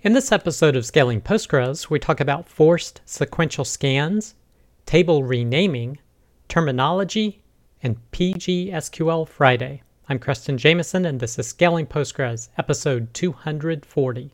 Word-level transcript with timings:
In 0.00 0.14
this 0.14 0.32
episode 0.32 0.76
of 0.76 0.86
Scaling 0.86 1.20
Postgres, 1.20 1.90
we 1.90 1.98
talk 1.98 2.18
about 2.18 2.48
forced 2.48 3.02
sequential 3.04 3.66
scans, 3.66 4.34
table 4.86 5.22
renaming, 5.22 5.98
terminology, 6.48 7.42
and 7.82 7.98
PGSQL 8.10 9.28
Phriday. 9.28 9.80
I'm 10.08 10.18
Creston 10.18 10.56
Jamison, 10.56 11.04
and 11.04 11.20
this 11.20 11.38
is 11.38 11.48
Scaling 11.48 11.86
Postgres, 11.86 12.48
episode 12.56 13.12
240. 13.12 14.30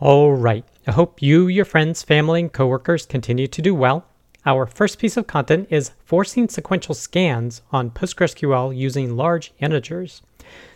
All 0.00 0.32
right, 0.32 0.64
I 0.88 0.90
hope 0.90 1.22
you, 1.22 1.46
your 1.46 1.64
friends, 1.64 2.02
family, 2.02 2.40
and 2.40 2.52
coworkers 2.52 3.06
continue 3.06 3.46
to 3.46 3.62
do 3.62 3.76
well. 3.76 4.08
Our 4.46 4.66
first 4.66 4.98
piece 4.98 5.16
of 5.16 5.26
content 5.26 5.68
is 5.70 5.92
forcing 6.04 6.48
sequential 6.48 6.94
scans 6.94 7.62
on 7.72 7.90
PostgreSQL 7.90 8.76
using 8.76 9.16
large 9.16 9.54
integers. 9.58 10.20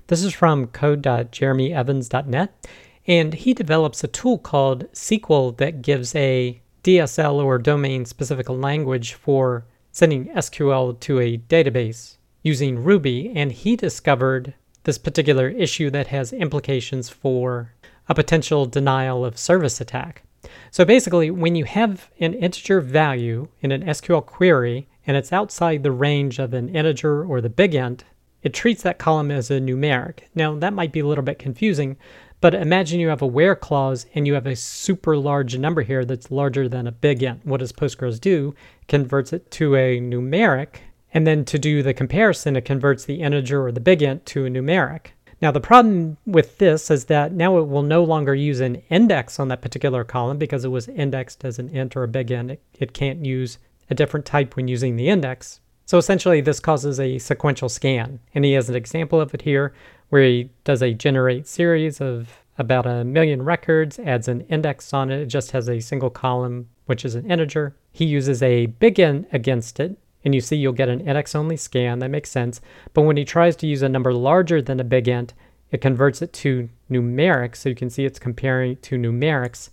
This 0.07 0.23
is 0.23 0.33
from 0.33 0.69
code.jeremyevans.net, 0.69 2.69
and 3.07 3.35
he 3.35 3.53
develops 3.53 4.03
a 4.03 4.09
tool 4.09 4.39
called 4.39 4.87
Sequel 4.95 5.53
that 5.53 5.83
gives 5.83 6.15
a 6.15 6.63
DSL 6.83 7.45
or 7.45 7.59
domain 7.59 8.07
specific 8.07 8.49
language 8.49 9.13
for 9.13 9.67
sending 9.93 10.29
SQL 10.29 10.99
to 11.01 11.21
a 11.21 11.37
database 11.37 12.17
using 12.43 12.83
Ruby, 12.83 13.31
and 13.35 13.53
he 13.53 13.77
discovered 13.77 14.55
this 14.85 14.97
particular 14.97 15.49
issue 15.49 15.91
that 15.91 16.07
has 16.07 16.33
implications 16.33 17.11
for 17.11 17.75
a 18.09 18.15
potential 18.15 18.65
denial 18.65 19.27
of 19.27 19.37
service 19.37 19.79
attack. 19.79 20.23
So 20.71 20.85
basically, 20.85 21.31
when 21.31 21.57
you 21.57 21.65
have 21.65 22.11
an 22.21 22.35
integer 22.35 22.81
value 22.81 23.49
in 23.61 23.73
an 23.73 23.83
SQL 23.83 24.25
query 24.25 24.89
and 25.07 25.17
it's 25.17 25.33
outside 25.33 25.83
the 25.83 25.93
range 25.93 26.39
of 26.39 26.55
an 26.55 26.69
integer 26.69 27.25
or 27.25 27.41
the 27.41 27.49
big 27.49 27.75
int, 27.75 28.05
it 28.43 28.55
treats 28.55 28.83
that 28.83 28.99
column 28.99 29.31
as 29.31 29.51
a 29.51 29.61
numeric. 29.61 30.21
Now, 30.35 30.55
that 30.57 30.73
might 30.73 30.93
be 30.93 31.01
a 31.01 31.07
little 31.07 31.25
bit 31.25 31.39
confusing, 31.39 31.97
but 32.41 32.55
imagine 32.55 33.01
you 33.01 33.09
have 33.09 33.23
a 33.23 33.27
where 33.27 33.57
clause 33.57 34.07
and 34.15 34.27
you 34.27 34.35
have 34.35 34.47
a 34.47 34.55
super 34.55 35.17
large 35.17 35.59
number 35.59 35.83
here 35.83 36.05
that's 36.05 36.31
larger 36.31 36.69
than 36.69 36.87
a 36.87 36.93
big 36.93 37.23
int. 37.23 37.45
What 37.45 37.59
does 37.59 37.73
Postgres 37.73 38.21
do? 38.21 38.55
Converts 38.87 39.33
it 39.33 39.51
to 39.53 39.75
a 39.75 39.99
numeric, 40.01 40.77
and 41.13 41.27
then 41.27 41.45
to 41.47 41.59
do 41.59 41.83
the 41.83 41.95
comparison, 41.95 42.55
it 42.55 42.65
converts 42.65 43.05
the 43.05 43.23
integer 43.23 43.67
or 43.67 43.73
the 43.73 43.81
big 43.81 44.03
int 44.03 44.25
to 44.27 44.47
a 44.47 44.51
numeric. 44.51 45.09
Now 45.41 45.53
the 45.53 45.61
problem 45.61 46.17
with 46.27 46.59
this 46.59 46.91
is 46.91 47.05
that 47.05 47.33
now 47.33 47.59
it 47.59 47.69
will 47.69 47.83
no 47.83 48.03
longer 48.03 48.35
use 48.35 48.61
an 48.61 48.83
index 48.91 49.39
on 49.39 49.49
that 49.49 49.63
particular 49.63 50.03
column 50.03 50.39
because 50.39 50.65
it 50.65 50.69
was 50.69 50.89
indexed 50.89 51.45
as 51.45 51.59
an 51.59 51.69
int 51.69 51.97
or 51.97 52.03
a 52.03 52.09
big. 52.09 52.31
It, 52.31 52.61
it 52.75 52.93
can't 52.93 53.25
use 53.25 53.59
a 53.89 53.95
different 53.95 54.27
type 54.27 54.57
when 54.57 54.69
using 54.69 54.97
the 54.97 55.09
index. 55.09 55.61
So 55.87 55.97
essentially 55.97 56.41
this 56.41 56.61
causes 56.61 56.99
a 56.99 57.19
sequential 57.19 57.69
scan. 57.69 58.19
And 58.35 58.45
he 58.45 58.53
has 58.53 58.69
an 58.69 58.75
example 58.75 59.21
of 59.21 59.33
it 59.33 59.43
here 59.43 59.73
where 60.09 60.23
he 60.23 60.51
does 60.65 60.83
a 60.83 60.93
generate 60.93 61.47
series 61.47 62.01
of 62.01 62.41
about 62.59 62.87
a 62.87 63.05
million 63.05 63.43
records, 63.43 63.99
adds 64.01 64.27
an 64.27 64.41
index 64.43 64.93
on 64.93 65.11
it. 65.11 65.21
It 65.21 65.27
just 65.27 65.53
has 65.53 65.69
a 65.69 65.79
single 65.81 66.11
column, 66.11 66.69
which 66.87 67.05
is 67.05 67.15
an 67.15 67.31
integer. 67.31 67.77
He 67.93 68.05
uses 68.05 68.43
a 68.43 68.67
big 68.67 68.99
against 68.99 69.79
it 69.79 69.97
and 70.29 70.35
you 70.35 70.43
see 70.43 70.57
you'll 70.57 70.75
get 70.75 70.91
an 70.91 71.01
index 71.01 71.35
only 71.35 71.57
scan, 71.57 72.01
that 72.01 72.11
makes 72.11 72.31
sense. 72.31 72.61
But 72.93 73.03
when 73.03 73.17
he 73.17 73.25
tries 73.25 73.57
to 73.57 73.67
use 73.67 73.81
a 73.81 73.89
number 73.89 74.13
larger 74.13 74.61
than 74.61 74.79
a 74.79 74.85
big 74.85 75.09
int, 75.09 75.33
it 75.71 75.81
converts 75.81 76.21
it 76.21 76.35
to 76.35 76.69
numeric, 76.91 77.57
so 77.57 77.71
you 77.71 77.75
can 77.75 77.89
see 77.89 78.05
it's 78.05 78.19
comparing 78.19 78.77
to 78.77 78.99
numerics, 78.99 79.71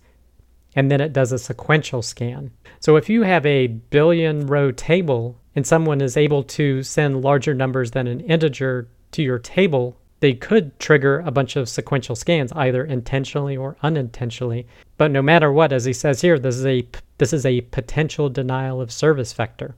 and 0.74 0.90
then 0.90 1.02
it 1.02 1.12
does 1.12 1.30
a 1.30 1.38
sequential 1.38 2.00
scan. 2.00 2.52
So 2.80 2.96
if 2.96 3.10
you 3.10 3.24
have 3.24 3.44
a 3.44 3.66
billion 3.66 4.46
row 4.46 4.72
table 4.72 5.38
and 5.54 5.66
someone 5.66 6.00
is 6.00 6.16
able 6.16 6.42
to 6.44 6.82
send 6.82 7.20
larger 7.20 7.52
numbers 7.52 7.90
than 7.90 8.06
an 8.06 8.20
integer 8.20 8.88
to 9.12 9.22
your 9.22 9.38
table, 9.38 9.98
they 10.20 10.32
could 10.32 10.78
trigger 10.78 11.20
a 11.20 11.30
bunch 11.30 11.56
of 11.56 11.68
sequential 11.68 12.16
scans 12.16 12.52
either 12.52 12.84
intentionally 12.84 13.56
or 13.56 13.76
unintentionally. 13.82 14.66
But 14.96 15.10
no 15.10 15.20
matter 15.20 15.52
what, 15.52 15.72
as 15.72 15.84
he 15.84 15.92
says 15.92 16.20
here, 16.20 16.38
this 16.38 16.56
is 16.56 16.66
a 16.66 16.86
this 17.18 17.32
is 17.32 17.46
a 17.46 17.62
potential 17.62 18.28
denial 18.28 18.80
of 18.80 18.92
service 18.92 19.32
vector. 19.32 19.74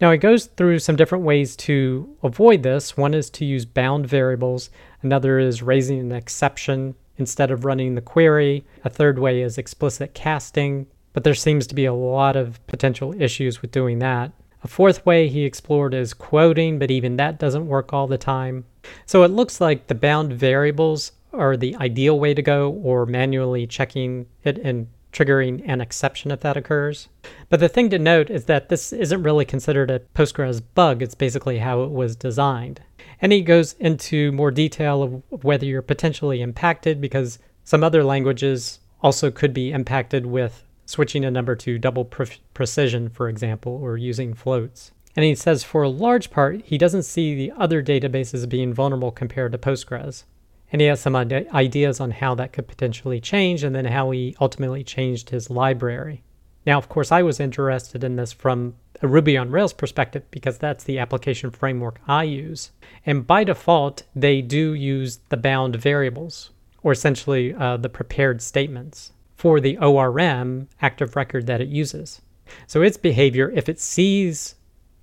Now 0.00 0.10
it 0.10 0.18
goes 0.18 0.46
through 0.46 0.78
some 0.78 0.96
different 0.96 1.24
ways 1.24 1.56
to 1.56 2.16
avoid 2.22 2.62
this. 2.62 2.96
One 2.96 3.14
is 3.14 3.30
to 3.30 3.44
use 3.44 3.64
bound 3.64 4.06
variables. 4.06 4.70
Another 5.02 5.38
is 5.38 5.62
raising 5.62 6.00
an 6.00 6.12
exception 6.12 6.94
instead 7.16 7.50
of 7.50 7.64
running 7.64 7.94
the 7.94 8.00
query. 8.00 8.64
A 8.84 8.90
third 8.90 9.18
way 9.18 9.42
is 9.42 9.58
explicit 9.58 10.14
casting, 10.14 10.86
but 11.12 11.24
there 11.24 11.34
seems 11.34 11.66
to 11.66 11.74
be 11.74 11.84
a 11.84 11.94
lot 11.94 12.36
of 12.36 12.64
potential 12.66 13.14
issues 13.20 13.62
with 13.62 13.70
doing 13.70 13.98
that. 14.00 14.32
A 14.64 14.68
fourth 14.68 15.04
way 15.04 15.28
he 15.28 15.44
explored 15.44 15.92
is 15.92 16.14
quoting, 16.14 16.78
but 16.78 16.90
even 16.90 17.16
that 17.16 17.38
doesn't 17.38 17.66
work 17.66 17.92
all 17.92 18.06
the 18.06 18.18
time. 18.18 18.64
So 19.06 19.24
it 19.24 19.30
looks 19.30 19.60
like 19.60 19.86
the 19.86 19.94
bound 19.94 20.32
variables 20.32 21.12
are 21.32 21.56
the 21.56 21.74
ideal 21.76 22.18
way 22.18 22.34
to 22.34 22.42
go, 22.42 22.70
or 22.70 23.06
manually 23.06 23.66
checking 23.66 24.26
it 24.44 24.58
and 24.58 24.86
triggering 25.12 25.62
an 25.66 25.80
exception 25.80 26.30
if 26.30 26.40
that 26.40 26.56
occurs. 26.56 27.08
But 27.48 27.60
the 27.60 27.68
thing 27.68 27.90
to 27.90 27.98
note 27.98 28.30
is 28.30 28.46
that 28.46 28.68
this 28.68 28.92
isn't 28.92 29.22
really 29.22 29.44
considered 29.44 29.90
a 29.90 30.00
Postgres 30.14 30.62
bug, 30.74 31.02
it's 31.02 31.14
basically 31.14 31.58
how 31.58 31.82
it 31.82 31.90
was 31.90 32.16
designed. 32.16 32.80
And 33.20 33.32
he 33.32 33.42
goes 33.42 33.74
into 33.74 34.32
more 34.32 34.50
detail 34.50 35.02
of 35.02 35.44
whether 35.44 35.66
you're 35.66 35.82
potentially 35.82 36.40
impacted 36.40 37.00
because 37.00 37.38
some 37.64 37.84
other 37.84 38.02
languages 38.02 38.80
also 39.02 39.30
could 39.30 39.52
be 39.52 39.70
impacted 39.70 40.26
with 40.26 40.64
switching 40.86 41.24
a 41.24 41.30
number 41.30 41.54
to 41.56 41.78
double 41.78 42.04
pre- 42.04 42.26
precision, 42.54 43.08
for 43.08 43.28
example, 43.28 43.72
or 43.72 43.96
using 43.96 44.34
floats. 44.34 44.92
And 45.14 45.24
he 45.24 45.34
says 45.34 45.62
for 45.62 45.82
a 45.82 45.88
large 45.88 46.30
part, 46.30 46.62
he 46.64 46.78
doesn't 46.78 47.02
see 47.02 47.34
the 47.34 47.52
other 47.56 47.82
databases 47.82 48.48
being 48.48 48.72
vulnerable 48.72 49.10
compared 49.10 49.52
to 49.52 49.58
Postgres. 49.58 50.24
And 50.72 50.80
he 50.80 50.86
has 50.86 51.00
some 51.00 51.14
ideas 51.14 52.00
on 52.00 52.12
how 52.12 52.34
that 52.36 52.52
could 52.54 52.66
potentially 52.66 53.20
change 53.20 53.62
and 53.62 53.76
then 53.76 53.84
how 53.84 54.10
he 54.10 54.34
ultimately 54.40 54.82
changed 54.82 55.28
his 55.28 55.50
library. 55.50 56.22
Now, 56.64 56.78
of 56.78 56.88
course, 56.88 57.12
I 57.12 57.22
was 57.22 57.40
interested 57.40 58.04
in 58.04 58.16
this 58.16 58.32
from 58.32 58.74
a 59.02 59.08
Ruby 59.08 59.36
on 59.36 59.50
Rails 59.50 59.72
perspective 59.72 60.22
because 60.30 60.58
that's 60.58 60.84
the 60.84 60.98
application 60.98 61.50
framework 61.50 62.00
I 62.06 62.22
use. 62.22 62.70
And 63.04 63.26
by 63.26 63.44
default, 63.44 64.04
they 64.14 64.40
do 64.40 64.72
use 64.72 65.18
the 65.28 65.36
bound 65.36 65.76
variables, 65.76 66.50
or 66.82 66.92
essentially 66.92 67.52
uh, 67.52 67.76
the 67.76 67.88
prepared 67.88 68.40
statements, 68.40 69.12
for 69.42 69.58
the 69.58 69.76
ORM 69.78 70.68
active 70.80 71.16
record 71.16 71.48
that 71.48 71.60
it 71.60 71.66
uses. 71.66 72.22
So 72.68 72.80
its 72.80 72.96
behavior, 72.96 73.50
if 73.50 73.68
it 73.68 73.80
sees 73.80 74.54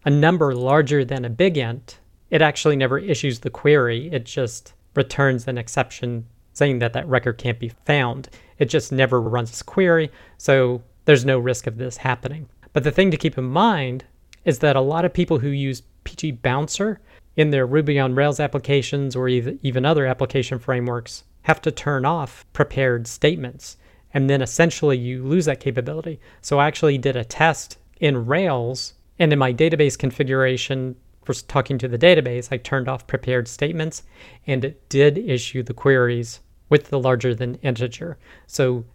a 0.06 0.10
number 0.10 0.56
larger 0.56 1.04
than 1.04 1.26
a 1.26 1.30
big 1.30 1.58
int, 1.58 2.00
it 2.30 2.42
actually 2.42 2.78
never 2.78 2.98
issues 2.98 3.40
the 3.40 3.50
query. 3.50 4.10
It 4.14 4.24
just 4.24 4.72
returns 4.96 5.46
an 5.46 5.58
exception 5.58 6.26
saying 6.54 6.80
that 6.80 6.94
that 6.94 7.06
record 7.10 7.38
can't 7.38 7.60
be 7.60 7.74
found. 7.84 8.30
It 8.60 8.70
just 8.70 8.94
never 8.94 9.20
runs 9.20 9.52
this 9.52 9.62
query, 9.62 10.10
so 10.38 10.82
there's 11.04 11.26
no 11.26 11.38
risk 11.38 11.68
of 11.68 11.78
this 11.78 11.98
happening. 11.98 12.48
But 12.72 12.86
the 12.86 12.92
thing 12.92 13.12
to 13.12 13.18
keep 13.18 13.38
in 13.38 13.44
mind 13.44 14.06
is 14.46 14.60
that 14.60 14.78
a 14.78 14.82
lot 14.82 15.04
of 15.04 15.12
people 15.12 15.40
who 15.40 15.50
use 15.50 15.84
PG 16.06 16.32
Bouncer 16.32 17.02
in 17.36 17.50
their 17.50 17.68
Ruby 17.68 18.00
on 18.00 18.16
Rails 18.16 18.40
applications 18.40 19.18
or 19.18 19.28
even 19.28 19.86
other 19.86 20.06
application 20.06 20.60
frameworks 20.60 21.26
have 21.42 21.62
to 21.64 21.72
turn 21.72 22.06
off 22.06 22.46
prepared 22.54 23.06
statements. 23.06 23.76
And 24.14 24.30
then 24.30 24.42
essentially 24.42 24.98
you 24.98 25.24
lose 25.24 25.46
that 25.46 25.60
capability. 25.60 26.20
So 26.42 26.60
I 26.60 26.68
actually 26.68 26.98
did 26.98 27.16
a 27.16 27.24
test 27.24 27.78
in 28.00 28.26
Rails 28.26 28.94
and 29.20 29.34
in 29.34 29.40
my 29.40 29.54
database 29.54 29.98
configuration 29.98 30.96
for 31.26 31.34
talking 31.34 31.78
to 31.78 31.88
the 31.88 31.98
database, 31.98 32.48
I 32.52 32.58
turned 32.58 32.88
off 32.88 33.06
prepared 33.06 33.48
statements 33.48 34.04
and 34.48 34.66
it 34.66 34.90
did 34.90 35.18
issue 35.18 35.62
the 35.62 35.74
queries 35.74 36.40
with 36.70 36.90
the 36.90 37.00
larger 37.00 37.36
than 37.36 37.56
integer. 37.56 38.18
So 38.48 38.86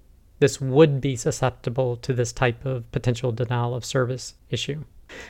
this 0.41 0.61
would 0.61 1.01
be 1.01 1.15
susceptible 1.15 1.97
to 1.99 2.13
this 2.13 2.33
type 2.33 2.65
of 2.65 2.91
potential 2.91 3.31
denial 3.31 3.75
of 3.75 3.85
service 3.85 4.35
issue. 4.51 4.83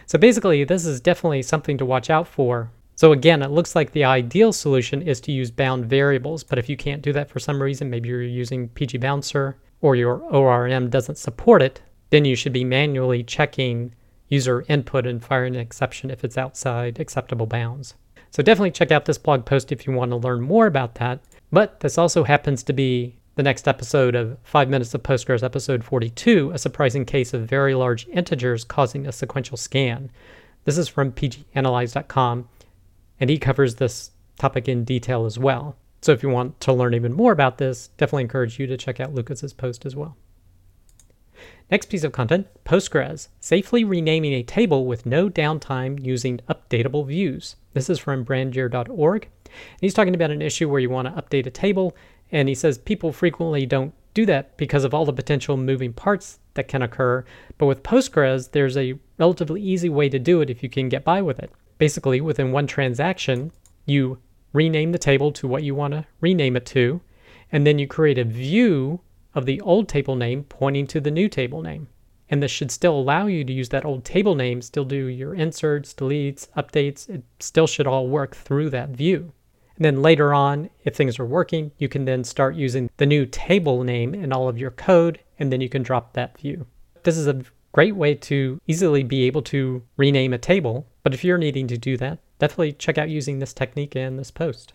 So 0.07 0.19
basically, 0.19 0.65
this 0.65 0.87
is 0.87 1.01
definitely 1.01 1.43
something 1.43 1.77
to 1.79 1.85
watch 1.85 2.09
out 2.09 2.29
for. 2.29 2.71
So 2.97 3.13
again, 3.13 3.43
it 3.43 3.51
looks 3.51 3.75
like 3.75 3.91
the 3.91 4.05
ideal 4.05 4.53
solution 4.53 5.03
is 5.03 5.21
to 5.23 5.33
use 5.33 5.51
bound 5.51 5.87
variables, 5.87 6.45
but 6.45 6.59
if 6.59 6.69
you 6.69 6.77
can't 6.77 7.03
do 7.03 7.13
that 7.13 7.29
for 7.29 7.41
some 7.41 7.61
reason, 7.61 7.91
maybe 7.91 8.09
you're 8.09 8.23
using 8.23 8.69
PG 8.69 8.99
Bouncer 8.99 9.57
or 9.85 9.95
your 9.95 10.23
ORM 10.33 10.89
doesn't 10.89 11.19
support 11.19 11.61
it, 11.61 11.83
then 12.09 12.25
you 12.25 12.35
should 12.35 12.55
be 12.55 12.65
manually 12.65 13.23
checking 13.23 13.95
user 14.29 14.65
input 14.67 15.07
and 15.07 15.23
fire 15.23 15.45
an 15.45 15.55
exception 15.55 16.09
if 16.09 16.25
it's 16.25 16.39
outside 16.39 16.99
acceptable 16.99 17.45
bounds. 17.45 17.93
So 18.31 18.43
definitely 18.43 18.71
check 18.71 18.91
out 18.91 19.05
this 19.05 19.19
blog 19.19 19.45
post 19.45 19.73
if 19.73 19.87
you 19.87 19.93
want 19.93 20.11
to 20.11 20.17
learn 20.17 20.41
more 20.41 20.67
about 20.67 20.95
that. 20.95 21.21
But 21.53 21.81
this 21.81 21.99
also 21.99 22.25
happens 22.25 22.63
to 22.63 22.73
be 22.73 23.19
the 23.35 23.43
next 23.43 23.69
episode 23.69 24.15
of 24.15 24.39
5 24.45 24.71
Minutes 24.71 24.95
of 24.95 25.03
Postgres, 25.03 25.43
episode 25.43 25.85
42, 25.85 26.53
a 26.55 26.59
surprising 26.59 27.05
case 27.05 27.35
of 27.35 27.47
very 27.47 27.75
large 27.75 28.09
integers 28.09 28.65
causing 28.65 29.07
a 29.07 29.13
sequential 29.13 29.59
scan. 29.59 30.11
This 30.65 30.79
is 30.79 30.89
from 30.89 31.13
pganalyze.com, 31.13 32.49
and 33.21 33.29
he 33.29 33.37
covers 33.37 33.75
this 33.75 34.13
topic 34.39 34.67
in 34.67 34.85
detail 34.85 35.27
as 35.27 35.39
well. 35.39 35.77
So 36.05 36.13
if 36.13 36.23
you 36.23 36.29
want 36.29 36.61
to 36.61 36.73
learn 36.75 36.93
even 36.93 37.15
more 37.15 37.33
about 37.33 37.57
this, 37.57 37.89
definitely 37.97 38.25
encourage 38.25 38.59
you 38.59 38.67
to 38.67 38.77
check 38.77 39.01
out 39.01 39.15
Lukas's 39.15 39.55
post 39.55 39.87
as 39.87 39.97
well. 39.97 40.19
Next 41.71 41.89
piece 41.89 42.05
of 42.05 42.13
content 42.13 42.47
Postgres, 42.67 43.29
safely 43.41 43.85
renaming 43.85 44.35
a 44.35 44.43
table 44.43 44.85
with 44.85 45.07
no 45.07 45.31
downtime 45.31 46.05
using 46.05 46.41
updatable 46.47 47.07
views. 47.07 47.57
This 47.73 47.89
is 47.89 47.99
from 47.99 48.23
brandur.org. 48.23 49.31
He's 49.81 49.95
talking 49.95 50.15
about 50.15 50.31
an 50.31 50.43
issue 50.43 50.69
where 50.69 50.79
you 50.79 50.91
want 50.91 51.09
to 51.09 51.23
update 51.23 51.47
a 51.47 51.51
table, 51.51 51.97
and 52.31 52.51
he 52.51 52.55
says 52.55 52.77
people 52.77 53.11
frequently 53.11 53.65
don't 53.65 53.95
do 54.13 54.27
that 54.27 54.59
because 54.59 54.85
of 54.85 54.93
all 54.93 55.07
the 55.07 55.13
potential 55.15 55.57
moving 55.57 55.95
parts 55.95 56.39
that 56.53 56.69
can 56.69 56.83
occur. 56.83 57.25
But 57.57 57.65
with 57.65 57.83
Postgres, 57.83 58.51
there's 58.51 58.77
a 58.77 58.99
relatively 59.17 59.63
easy 59.63 59.89
way 59.89 60.11
to 60.11 60.19
do 60.19 60.43
it 60.43 60.51
if 60.51 60.63
you 60.63 60.69
can 60.69 60.91
get 60.91 61.03
by 61.03 61.23
with 61.23 61.39
it. 61.39 61.51
Basically, 61.79 62.21
within 62.21 62.53
one 62.53 62.67
transaction, 62.67 63.53
you 63.87 64.19
rename 64.55 64.93
the 64.93 64.99
table 64.99 65.31
to 65.33 65.47
what 65.47 65.63
you 65.63 65.75
want 65.75 65.93
to 65.93 66.07
rename 66.23 66.57
it 66.57 66.65
to, 66.65 67.03
and 67.53 67.67
then 67.67 67.79
you 67.79 67.87
create 67.87 68.17
a 68.17 68.25
view 68.25 69.01
of 69.35 69.45
the 69.45 69.61
old 69.61 69.89
table 69.89 70.17
name 70.17 70.45
pointing 70.45 70.87
to 70.87 71.01
the 71.01 71.11
new 71.11 71.29
table 71.29 71.61
name. 71.61 71.89
And 72.31 72.43
this 72.43 72.51
should 72.51 72.71
still 72.71 72.99
allow 72.99 73.27
you 73.27 73.45
to 73.45 73.53
use 73.53 73.69
that 73.69 73.85
old 73.85 74.05
table 74.05 74.35
name, 74.35 74.63
still 74.63 74.85
do 74.85 75.07
your 75.07 75.35
inserts, 75.35 75.93
deletes, 75.93 76.49
updates. 76.57 77.09
It 77.11 77.23
still 77.39 77.67
should 77.67 77.87
all 77.87 78.09
work 78.09 78.35
through 78.35 78.71
that 78.71 78.91
view. 78.91 79.33
And 79.77 79.85
then 79.85 80.03
later 80.03 80.33
on, 80.33 80.71
if 80.85 80.95
things 80.95 81.19
are 81.19 81.27
working, 81.27 81.73
you 81.79 81.89
can 81.89 82.05
then 82.05 82.25
start 82.25 82.55
using 82.55 82.89
the 82.97 83.07
new 83.07 83.27
table 83.27 83.83
name 83.83 84.15
in 84.15 84.33
all 84.33 84.49
of 84.49 84.57
your 84.57 84.71
code, 84.71 85.21
and 85.39 85.53
then 85.53 85.61
you 85.61 85.69
can 85.69 85.83
drop 85.83 86.13
that 86.15 86.39
view. 86.39 86.67
This 87.03 87.19
is 87.19 87.27
a 87.27 87.43
great 87.73 87.97
way 87.97 88.15
to 88.15 88.61
easily 88.69 89.03
be 89.03 89.25
able 89.25 89.43
to 89.43 89.83
rename 89.97 90.33
a 90.33 90.39
table, 90.39 90.87
but 91.03 91.13
if 91.13 91.25
you're 91.25 91.39
needing 91.39 91.67
to 91.67 91.77
do 91.77 91.97
that, 91.97 92.21
definitely 92.39 92.73
check 92.73 92.99
out 92.99 93.09
using 93.09 93.39
this 93.39 93.53
technique 93.53 93.97
in 93.97 94.17
this 94.17 94.31
post. 94.31 94.73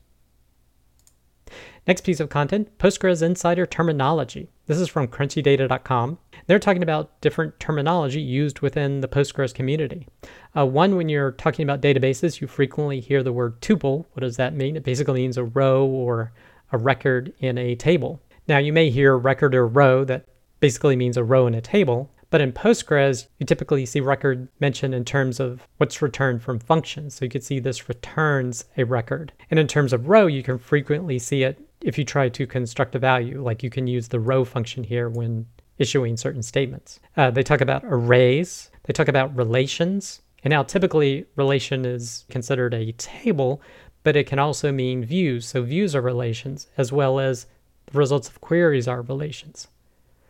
Next 1.88 2.02
piece 2.02 2.20
of 2.20 2.30
content 2.30 2.78
Postgres 2.78 3.24
Insider 3.24 3.66
Terminology. 3.66 4.50
This 4.68 4.80
is 4.80 4.88
from 4.88 5.08
crunchydata.com. 5.08 6.20
They're 6.46 6.60
talking 6.60 6.84
about 6.84 7.20
different 7.22 7.60
terminology 7.60 8.22
used 8.22 8.60
within 8.60 9.02
the 9.02 9.08
Postgres 9.08 9.54
community. 9.54 10.08
Uh, 10.56 10.66
one, 10.66 10.96
when 10.96 11.10
you're 11.10 11.32
talking 11.32 11.64
about 11.64 11.82
databases, 11.82 12.42
you 12.42 12.48
frequently 12.48 13.00
hear 13.00 13.24
the 13.24 13.34
word 13.34 13.60
tuple. 13.62 14.06
What 14.14 14.22
does 14.22 14.38
that 14.38 14.54
mean? 14.54 14.76
It 14.76 14.84
basically 14.84 15.22
means 15.22 15.38
a 15.38 15.44
row 15.44 15.86
or 15.86 16.32
a 16.72 16.78
record 16.78 17.34
in 17.40 17.58
a 17.58 17.76
table. 17.76 18.22
Now, 18.48 18.60
you 18.60 18.74
may 18.74 18.90
hear 18.90 19.18
record 19.18 19.56
or 19.56 19.68
row 19.68 20.04
that 20.06 20.26
basically 20.60 20.96
means 20.96 21.18
a 21.18 21.24
row 21.24 21.48
in 21.48 21.56
a 21.56 21.62
table. 21.62 22.12
But 22.30 22.42
in 22.42 22.52
Postgres, 22.52 23.28
you 23.40 23.46
typically 23.46 23.86
see 23.86 24.02
record 24.02 24.48
mentioned 24.60 24.94
in 24.94 25.04
terms 25.04 25.40
of 25.40 25.68
what's 25.78 26.02
returned 26.02 26.44
from 26.44 26.60
functions. 26.60 27.16
So 27.16 27.26
you 27.26 27.31
could 27.31 27.44
see 27.44 27.60
this 27.60 27.90
returns 27.90 28.66
a 28.78 28.84
record. 28.84 29.34
And 29.50 29.60
in 29.60 29.68
terms 29.68 29.94
of 29.94 30.08
row, 30.08 30.28
you 30.28 30.44
can 30.44 30.60
frequently 30.60 31.18
see 31.18 31.44
it 31.44 31.60
if 31.81 31.98
you 31.98 32.06
try 32.06 32.30
to 32.30 32.46
construct 32.46 32.96
a 32.96 33.00
value, 33.00 33.42
like 33.42 33.64
you 33.64 33.70
can 33.70 33.88
use 33.88 34.08
the 34.08 34.20
row 34.20 34.44
function 34.46 34.84
here 34.84 35.10
when 35.10 35.48
issuing 35.78 36.18
certain 36.18 36.44
statements. 36.44 37.00
Uh, 37.16 37.31
they 37.31 37.42
talk 37.42 37.62
about 37.62 37.84
arrays, 37.86 38.70
they 38.84 38.94
talk 38.94 39.08
about 39.08 39.36
relations. 39.36 40.22
And 40.44 40.52
now 40.52 40.64
typically 40.64 41.25
relation 41.36 41.86
is 41.86 42.25
considered 42.30 42.74
a 42.74 42.92
table, 42.94 43.62
but 44.04 44.16
it 44.16 44.28
can 44.28 44.40
also 44.40 44.72
mean 44.72 45.04
views. 45.04 45.46
So 45.46 45.64
views 45.64 45.96
are 45.96 46.02
relations, 46.02 46.68
as 46.78 46.92
well 46.92 47.20
as 47.20 47.46
the 47.88 47.98
results 47.98 48.30
of 48.30 48.40
queries 48.40 48.88
are 48.88 49.02
relations. 49.02 49.68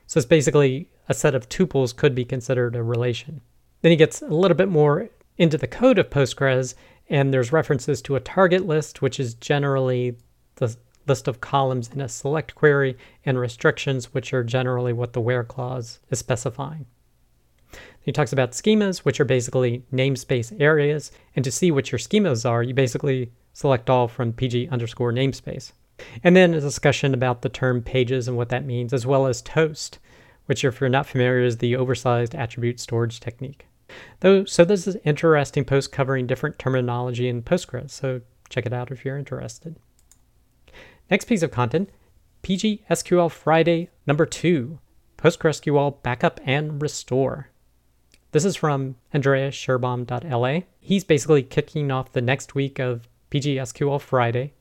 So 0.09 0.17
it's 0.17 0.25
basically 0.25 0.89
a 1.07 1.13
set 1.13 1.35
of 1.35 1.49
tuples 1.49 1.95
could 1.95 2.15
be 2.15 2.25
considered 2.25 2.75
a 2.75 2.81
relation. 2.81 3.41
Then 3.83 3.91
he 3.91 3.95
gets 3.95 4.23
a 4.23 4.25
little 4.25 4.57
bit 4.57 4.67
more 4.67 5.07
into 5.37 5.55
the 5.55 5.67
code 5.67 5.99
of 5.99 6.09
Postgres, 6.09 6.73
and 7.11 7.31
there's 7.31 7.51
references 7.51 8.01
to 8.01 8.15
a 8.15 8.19
target 8.19 8.65
list, 8.65 9.03
which 9.03 9.19
is 9.19 9.35
generally 9.35 10.17
the 10.55 10.75
list 11.05 11.27
of 11.27 11.41
columns 11.41 11.91
in 11.93 12.01
a 12.01 12.09
select 12.09 12.55
query, 12.55 12.97
and 13.23 13.37
restrictions, 13.37 14.11
which 14.11 14.33
are 14.33 14.43
generally 14.43 14.93
what 14.93 15.13
the 15.13 15.21
where 15.21 15.43
clause 15.43 15.99
is 16.09 16.17
specifying. 16.17 16.87
He 18.01 18.11
talks 18.11 18.33
about 18.33 18.53
schemas, 18.53 19.05
which 19.05 19.19
are 19.19 19.25
basically 19.25 19.83
namespace 19.93 20.59
areas, 20.59 21.11
and 21.35 21.45
to 21.45 21.51
see 21.51 21.69
what 21.69 21.91
your 21.91 21.99
schemas 21.99 22.49
are, 22.49 22.63
you 22.63 22.73
basically 22.73 23.31
select 23.53 23.91
all 23.91 24.07
from 24.07 24.33
pg 24.33 24.69
underscore 24.69 25.13
namespace. 25.13 25.71
And 26.23 26.35
then 26.35 26.53
a 26.53 26.61
discussion 26.61 27.13
about 27.13 27.41
the 27.41 27.49
term 27.49 27.81
pages 27.81 28.27
and 28.27 28.37
what 28.37 28.49
that 28.49 28.65
means, 28.65 28.93
as 28.93 29.05
well 29.05 29.27
as 29.27 29.41
toast, 29.41 29.99
which, 30.45 30.63
if 30.63 30.79
you're 30.79 30.89
not 30.89 31.05
familiar, 31.05 31.41
is 31.41 31.57
the 31.57 31.75
oversized 31.75 32.35
attribute 32.35 32.79
storage 32.79 33.19
technique. 33.19 33.67
Though, 34.19 34.45
so 34.45 34.65
this 34.65 34.87
is 34.87 34.97
interesting 35.03 35.65
post 35.65 35.91
covering 35.91 36.27
different 36.27 36.59
terminology 36.59 37.27
in 37.27 37.41
Postgres, 37.41 37.91
so 37.91 38.21
check 38.49 38.65
it 38.65 38.73
out 38.73 38.91
if 38.91 39.03
you're 39.03 39.17
interested. 39.17 39.75
Next 41.09 41.25
piece 41.25 41.41
of 41.41 41.51
content, 41.51 41.89
PGSQL 42.43 43.29
Phriday 43.29 43.89
number 44.05 44.25
two, 44.25 44.79
PostgreSQL 45.17 46.01
backup 46.03 46.39
and 46.45 46.81
restore. 46.81 47.49
This 48.31 48.45
is 48.45 48.55
from 48.55 48.95
AndreasScherbaum.la. 49.13 50.61
He's 50.79 51.03
basically 51.03 51.43
kicking 51.43 51.91
off 51.91 52.13
the 52.13 52.21
next 52.21 52.53
week 52.53 52.79
of 52.79 53.09
PGSQL 53.31 53.99
Phriday, 53.99 54.51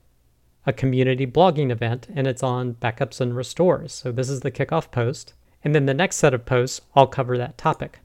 a 0.68 0.72
community 0.72 1.26
blogging 1.26 1.70
event, 1.70 2.06
and 2.14 2.26
it's 2.26 2.42
on 2.42 2.74
backups 2.74 3.22
and 3.22 3.34
restores. 3.34 3.90
So 3.90 4.12
this 4.12 4.28
is 4.28 4.40
the 4.40 4.50
kickoff 4.50 4.90
post. 4.90 5.32
And 5.64 5.74
then 5.74 5.86
the 5.86 5.94
next 5.94 6.16
set 6.16 6.34
of 6.34 6.44
posts 6.44 6.82
all 6.94 7.06
cover 7.06 7.38
that 7.38 7.56
topic. 7.56 8.00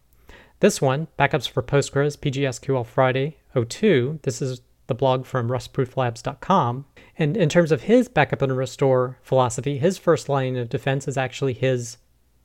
This 0.61 0.81
one, 0.81 1.09
Backups 1.19 1.49
for 1.49 1.61
Postgres 1.61 2.17
PGSQL 2.17 2.87
Phriday 2.87 3.33
02, 3.67 4.21
this 4.23 4.41
is 4.41 4.61
the 4.87 4.95
blog 4.95 5.25
from 5.25 5.49
rustprooflabs.com. 5.49 6.85
And 7.19 7.35
in 7.35 7.49
terms 7.49 7.73
of 7.73 7.83
his 7.83 8.07
backup 8.07 8.41
and 8.41 8.55
restore 8.55 9.17
philosophy, 9.23 9.77
his 9.77 9.97
first 9.97 10.29
line 10.29 10.55
of 10.55 10.69
defense 10.69 11.05
is 11.05 11.17
actually 11.17 11.53
his 11.53 11.97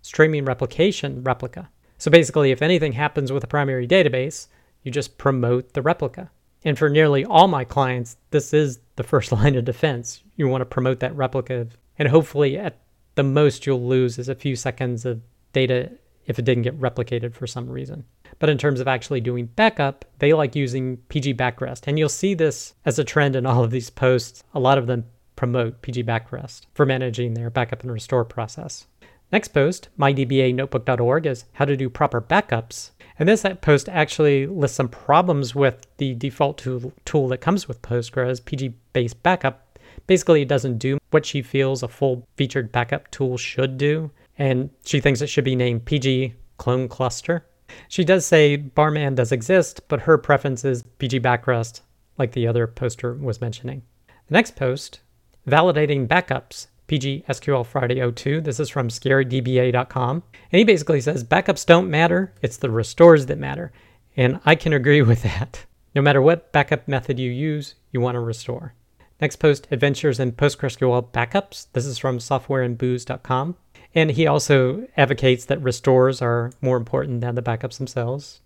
streaming 0.03 0.44
replication 0.44 1.23
replica. 1.23 1.70
So 1.97 2.11
basically, 2.11 2.50
if 2.50 2.61
anything 2.61 2.93
happens 2.93 3.31
with 3.31 3.44
a 3.44 3.49
primary 3.49 3.87
database, 3.87 4.49
you 4.82 4.91
just 4.91 5.17
promote 5.17 5.75
the 5.75 5.82
replica. 5.82 6.32
And 6.64 6.78
for 6.78 6.88
nearly 6.88 7.25
all 7.25 7.49
my 7.49 7.64
clients, 7.64 8.16
this 8.31 8.52
is 8.52 8.81
the 8.96 9.05
first 9.05 9.32
line 9.38 9.56
of 9.56 9.64
defense. 9.64 10.22
You 10.37 10.49
want 10.49 10.62
to 10.62 10.66
promote 10.66 11.00
that 11.00 11.16
replica, 11.16 11.69
and 11.99 12.08
hopefully, 12.08 12.58
at 12.58 12.78
the 13.14 13.22
most 13.22 13.66
you'll 13.66 13.87
lose 13.87 14.19
is 14.19 14.28
a 14.28 14.34
few 14.34 14.55
seconds 14.55 15.05
of 15.05 15.20
data 15.52 15.90
if 16.26 16.38
it 16.38 16.44
didn't 16.44 16.62
get 16.62 16.78
replicated 16.78 17.34
for 17.34 17.46
some 17.46 17.69
reason. 17.69 18.05
But 18.38 18.50
in 18.50 18.58
terms 18.58 18.81
of 18.81 18.87
actually 18.87 19.20
doing 19.20 19.46
backup, 19.46 20.05
they 20.19 20.32
like 20.32 20.55
using 20.55 20.99
PG 21.08 21.34
Backrest. 21.34 21.87
And 21.87 21.99
you'll 21.99 22.08
see 22.08 22.34
this 22.34 22.75
as 22.84 22.99
a 22.99 23.05
trend 23.05 23.34
in 23.34 23.46
all 23.46 23.64
of 23.64 23.70
these 23.70 23.90
posts. 23.90 24.44
A 24.55 24.60
lot 24.60 24.78
of 24.78 24.87
them 24.87 25.06
promote 25.34 25.82
PG 25.82 26.05
Backrest 26.05 26.66
for 26.75 26.87
managing 26.87 27.34
their 27.34 27.50
backup 27.50 27.82
and 27.82 27.90
restore 27.90 28.25
process. 28.25 28.87
Next 29.32 29.49
post, 29.49 29.88
mydbanotebook.org, 29.99 31.26
is 31.26 31.44
how 31.52 31.64
to 31.64 31.76
do 31.76 31.90
proper 31.90 32.20
backups. 32.20 32.90
And 33.19 33.29
this 33.29 33.44
post 33.61 33.88
actually 33.88 34.47
lists 34.47 34.76
some 34.76 34.88
problems 34.88 35.55
with 35.55 35.87
the 35.97 36.15
default 36.15 36.59
tool, 36.59 36.93
tool 37.05 37.29
that 37.29 37.38
comes 37.38 37.67
with 37.67 37.82
Postgres, 37.82 38.44
PG 38.44 38.75
based 38.93 39.22
backup, 39.22 39.69
Basically, 40.06 40.43
it 40.43 40.48
doesn't 40.48 40.79
do 40.79 40.98
what 41.10 41.27
she 41.27 41.43
feels 41.43 41.82
a 41.82 41.89
full 41.89 42.27
featured 42.37 42.72
backup 42.72 43.10
tool 43.10 43.37
should 43.37 43.77
do, 43.77 44.10
and 44.39 44.70
she 44.84 45.01
thinks 45.01 45.20
it 45.20 45.27
should 45.29 45.44
be 45.44 45.55
named 45.55 45.84
PG 45.84 46.34
Clone 46.56 46.89
Cluster. 46.89 47.44
She 47.89 48.05
does 48.05 48.25
say 48.25 48.56
Barman 48.56 49.15
does 49.15 49.32
exist, 49.32 49.82
but 49.89 50.01
her 50.01 50.17
preference 50.17 50.65
is 50.65 50.82
PG 50.98 51.20
Backrest, 51.20 51.82
like 52.17 52.32
the 52.32 52.46
other 52.46 52.67
poster 52.67 53.13
was 53.15 53.43
mentioning. 53.43 53.82
The 54.06 54.34
next 54.34 54.56
post, 54.56 55.01
Validating 55.46 56.08
Backups, 56.08 56.69
PG 56.88 57.24
SQL 57.28 57.64
Phriday 57.64 58.14
02. 58.14 58.40
This 58.40 58.58
is 58.58 58.68
from 58.68 58.88
scarydba.com. 58.88 60.22
And 60.50 60.58
he 60.58 60.64
basically 60.64 61.00
says 61.00 61.22
backups 61.22 61.64
don't 61.64 61.88
matter, 61.88 62.34
it's 62.42 62.56
the 62.56 62.70
restores 62.70 63.26
that 63.26 63.38
matter. 63.38 63.70
And 64.16 64.40
I 64.44 64.56
can 64.56 64.72
agree 64.72 65.02
with 65.10 65.22
that. 65.22 65.64
No 65.94 66.02
matter 66.02 66.20
what 66.20 66.52
backup 66.52 66.88
method 66.88 67.18
you 67.18 67.30
use, 67.30 67.76
you 67.92 68.00
want 68.00 68.16
to 68.16 68.20
restore. 68.20 68.74
Next 69.20 69.36
post, 69.36 69.66
Adventures 69.70 70.20
in 70.20 70.32
PostgreSQL 70.32 71.10
Backups. 71.12 71.66
This 71.72 71.86
is 71.86 71.98
from 71.98 72.18
softwareandbooze.com. 72.18 73.56
And 73.94 74.10
he 74.10 74.26
also 74.26 74.86
advocates 74.96 75.44
that 75.46 75.62
restores 75.62 76.22
are 76.22 76.52
more 76.60 76.76
important 76.76 77.20
than 77.20 77.34
the 77.34 77.42
backups 77.42 77.78
themselves. 77.78 78.40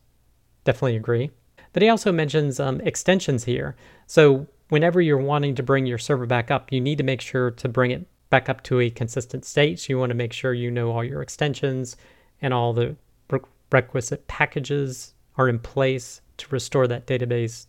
Definitely 0.64 0.96
agree. 0.96 1.30
But 1.72 1.82
he 1.82 1.88
also 1.88 2.12
mentions 2.12 2.60
um, 2.60 2.80
extensions 2.80 3.44
here. 3.44 3.76
So 4.06 4.46
whenever 4.68 5.00
you're 5.00 5.18
wanting 5.18 5.54
to 5.56 5.62
bring 5.62 5.86
your 5.86 5.98
server 5.98 6.26
back 6.26 6.50
up, 6.50 6.72
you 6.72 6.80
need 6.80 6.98
to 6.98 7.04
make 7.04 7.20
sure 7.20 7.50
to 7.50 7.68
bring 7.68 7.90
it 7.90 8.06
back 8.32 8.48
up 8.48 8.62
to 8.64 8.80
a 8.80 8.88
consistent 8.88 9.44
state. 9.44 9.78
So 9.78 9.86
you 9.90 9.98
want 9.98 10.08
to 10.10 10.16
make 10.16 10.32
sure 10.32 10.54
you 10.54 10.70
know 10.70 10.90
all 10.90 11.04
your 11.04 11.20
extensions 11.20 11.96
and 12.40 12.54
all 12.54 12.72
the 12.72 12.96
requisite 13.70 14.26
packages 14.26 15.14
are 15.36 15.48
in 15.48 15.58
place 15.58 16.22
to 16.38 16.46
restore 16.50 16.88
that 16.88 17.06
database 17.06 17.66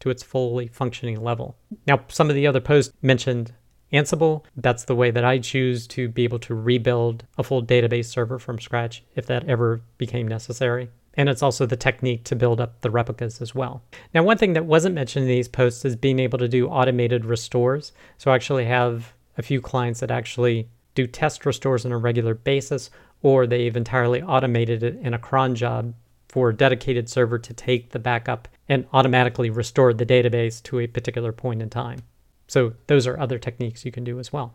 to 0.00 0.10
its 0.10 0.22
fully 0.22 0.68
functioning 0.68 1.22
level. 1.22 1.56
Now, 1.86 2.00
some 2.08 2.30
of 2.30 2.36
the 2.36 2.46
other 2.46 2.60
posts 2.60 2.92
mentioned 3.02 3.52
Ansible. 3.92 4.44
That's 4.56 4.84
the 4.84 4.94
way 4.94 5.10
that 5.10 5.24
I 5.24 5.38
choose 5.38 5.86
to 5.88 6.08
be 6.08 6.24
able 6.24 6.40
to 6.40 6.54
rebuild 6.54 7.24
a 7.38 7.42
full 7.42 7.64
database 7.64 8.06
server 8.06 8.38
from 8.38 8.60
scratch 8.60 9.02
if 9.14 9.26
that 9.26 9.48
ever 9.48 9.82
became 9.98 10.28
necessary. 10.28 10.90
And 11.16 11.28
it's 11.28 11.42
also 11.42 11.64
the 11.64 11.76
technique 11.76 12.24
to 12.24 12.36
build 12.36 12.60
up 12.60 12.80
the 12.80 12.90
replicas 12.90 13.40
as 13.40 13.54
well. 13.54 13.82
Now, 14.12 14.24
one 14.24 14.38
thing 14.38 14.52
that 14.54 14.66
wasn't 14.66 14.96
mentioned 14.96 15.24
in 15.24 15.28
these 15.28 15.48
posts 15.48 15.84
is 15.84 15.96
being 15.96 16.18
able 16.18 16.38
to 16.38 16.48
do 16.48 16.68
automated 16.68 17.24
restores. 17.24 17.92
So 18.18 18.30
I 18.30 18.34
actually 18.34 18.64
have 18.64 19.13
a 19.36 19.42
few 19.42 19.60
clients 19.60 20.00
that 20.00 20.10
actually 20.10 20.68
do 20.94 21.06
test 21.06 21.44
restores 21.44 21.84
on 21.84 21.92
a 21.92 21.98
regular 21.98 22.34
basis, 22.34 22.90
or 23.22 23.46
they've 23.46 23.76
entirely 23.76 24.22
automated 24.22 24.82
it 24.82 24.96
in 24.96 25.14
a 25.14 25.18
cron 25.18 25.54
job 25.54 25.94
for 26.28 26.48
a 26.48 26.56
dedicated 26.56 27.08
server 27.08 27.38
to 27.38 27.54
take 27.54 27.90
the 27.90 27.98
backup 27.98 28.48
and 28.68 28.86
automatically 28.92 29.50
restore 29.50 29.92
the 29.92 30.06
database 30.06 30.62
to 30.62 30.80
a 30.80 30.86
particular 30.86 31.32
point 31.32 31.62
in 31.62 31.70
time. 31.70 32.00
So 32.46 32.74
those 32.86 33.06
are 33.06 33.18
other 33.18 33.38
techniques 33.38 33.84
you 33.84 33.92
can 33.92 34.04
do 34.04 34.18
as 34.18 34.32
well. 34.32 34.54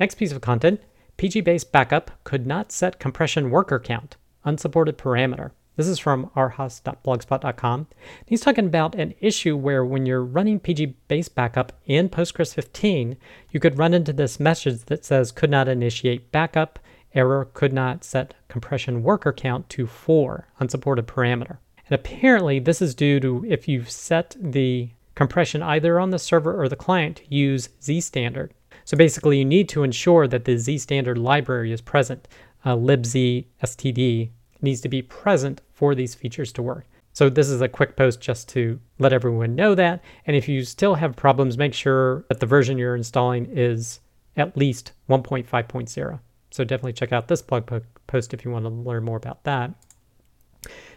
Next 0.00 0.16
piece 0.16 0.32
of 0.32 0.40
content, 0.40 0.80
PG-based 1.16 1.70
backup 1.70 2.10
could 2.24 2.46
not 2.46 2.72
set 2.72 2.98
compression 2.98 3.50
worker 3.50 3.78
count, 3.78 4.16
unsupported 4.44 4.98
parameter. 4.98 5.52
This 5.76 5.88
is 5.88 5.98
from 5.98 6.26
arhas.blogspot.com. 6.36 7.86
He's 8.26 8.42
talking 8.42 8.66
about 8.66 8.94
an 8.94 9.14
issue 9.20 9.56
where 9.56 9.84
when 9.84 10.04
you're 10.04 10.22
running 10.22 10.60
PG-based 10.60 11.34
backup 11.34 11.72
in 11.86 12.10
Postgres 12.10 12.54
15, 12.54 13.16
you 13.50 13.60
could 13.60 13.78
run 13.78 13.94
into 13.94 14.12
this 14.12 14.38
message 14.38 14.84
that 14.86 15.04
says 15.04 15.32
could 15.32 15.50
not 15.50 15.68
initiate 15.68 16.30
backup, 16.30 16.78
error 17.14 17.48
could 17.54 17.72
not 17.72 18.04
set 18.04 18.34
compression 18.48 19.02
worker 19.02 19.32
count 19.32 19.68
to 19.70 19.86
4, 19.86 20.48
unsupported 20.60 21.06
parameter. 21.06 21.56
And 21.88 21.94
apparently 21.94 22.58
this 22.58 22.82
is 22.82 22.94
due 22.94 23.18
to 23.20 23.44
if 23.48 23.66
you've 23.66 23.90
set 23.90 24.36
the 24.38 24.90
compression 25.14 25.62
either 25.62 25.98
on 25.98 26.10
the 26.10 26.18
server 26.18 26.60
or 26.60 26.68
the 26.68 26.76
client 26.76 27.22
use 27.30 27.68
zstandard. 27.80 28.50
So 28.84 28.96
basically, 28.96 29.38
you 29.38 29.44
need 29.44 29.68
to 29.70 29.84
ensure 29.84 30.26
that 30.26 30.44
the 30.44 30.56
zstandard 30.56 31.16
library 31.16 31.72
is 31.72 31.80
present. 31.80 32.26
Uh, 32.64 32.76
libz 32.76 33.46
std 33.62 34.30
needs 34.62 34.80
to 34.82 34.88
be 34.88 35.02
present 35.02 35.60
for 35.72 35.94
these 35.94 36.14
features 36.14 36.52
to 36.52 36.62
work. 36.62 36.86
So 37.12 37.28
this 37.28 37.50
is 37.50 37.60
a 37.60 37.68
quick 37.68 37.94
post 37.96 38.20
just 38.20 38.48
to 38.50 38.80
let 38.98 39.12
everyone 39.12 39.54
know 39.54 39.74
that. 39.74 40.02
And 40.26 40.34
if 40.34 40.48
you 40.48 40.64
still 40.64 40.94
have 40.94 41.14
problems, 41.14 41.58
make 41.58 41.74
sure 41.74 42.24
that 42.28 42.40
the 42.40 42.46
version 42.46 42.78
you're 42.78 42.96
installing 42.96 43.46
is 43.46 44.00
at 44.36 44.56
least 44.56 44.92
1.5.0. 45.10 46.20
So 46.50 46.64
definitely 46.64 46.94
check 46.94 47.12
out 47.12 47.28
this 47.28 47.42
blog 47.42 47.70
post 48.06 48.32
if 48.32 48.44
you 48.44 48.50
want 48.50 48.64
to 48.64 48.70
learn 48.70 49.04
more 49.04 49.18
about 49.18 49.44
that. 49.44 49.72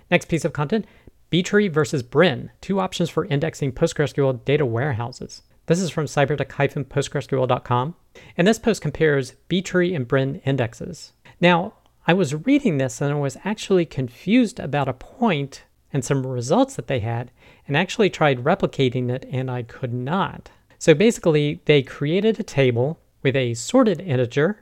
Next 0.09 0.29
piece 0.29 0.45
of 0.45 0.53
content, 0.53 0.85
Btree 1.31 1.71
versus 1.71 2.03
Brin, 2.03 2.51
two 2.61 2.79
options 2.79 3.09
for 3.09 3.25
indexing 3.25 3.73
PostgreSQL 3.73 4.45
data 4.45 4.65
warehouses. 4.65 5.41
This 5.65 5.79
is 5.79 5.89
from 5.89 6.05
cybertec-postgresql.com, 6.05 7.95
and 8.37 8.47
this 8.47 8.59
post 8.59 8.81
compares 8.81 9.33
Btree 9.49 9.95
and 9.95 10.07
Brin 10.07 10.41
indexes. 10.45 11.13
Now, 11.41 11.73
I 12.07 12.13
was 12.13 12.45
reading 12.45 12.77
this 12.77 13.01
and 13.01 13.11
I 13.11 13.15
was 13.15 13.37
actually 13.43 13.85
confused 13.85 14.59
about 14.59 14.87
a 14.87 14.93
point 14.93 15.63
and 15.91 16.05
some 16.05 16.27
results 16.27 16.75
that 16.75 16.87
they 16.87 16.99
had, 16.99 17.31
and 17.67 17.75
actually 17.75 18.09
tried 18.09 18.43
replicating 18.43 19.09
it 19.09 19.25
and 19.31 19.49
I 19.49 19.63
could 19.63 19.93
not. 19.93 20.51
So 20.77 20.93
basically, 20.93 21.61
they 21.65 21.81
created 21.81 22.39
a 22.39 22.43
table 22.43 22.99
with 23.23 23.35
a 23.35 23.53
sorted 23.53 24.01
integer 24.01 24.59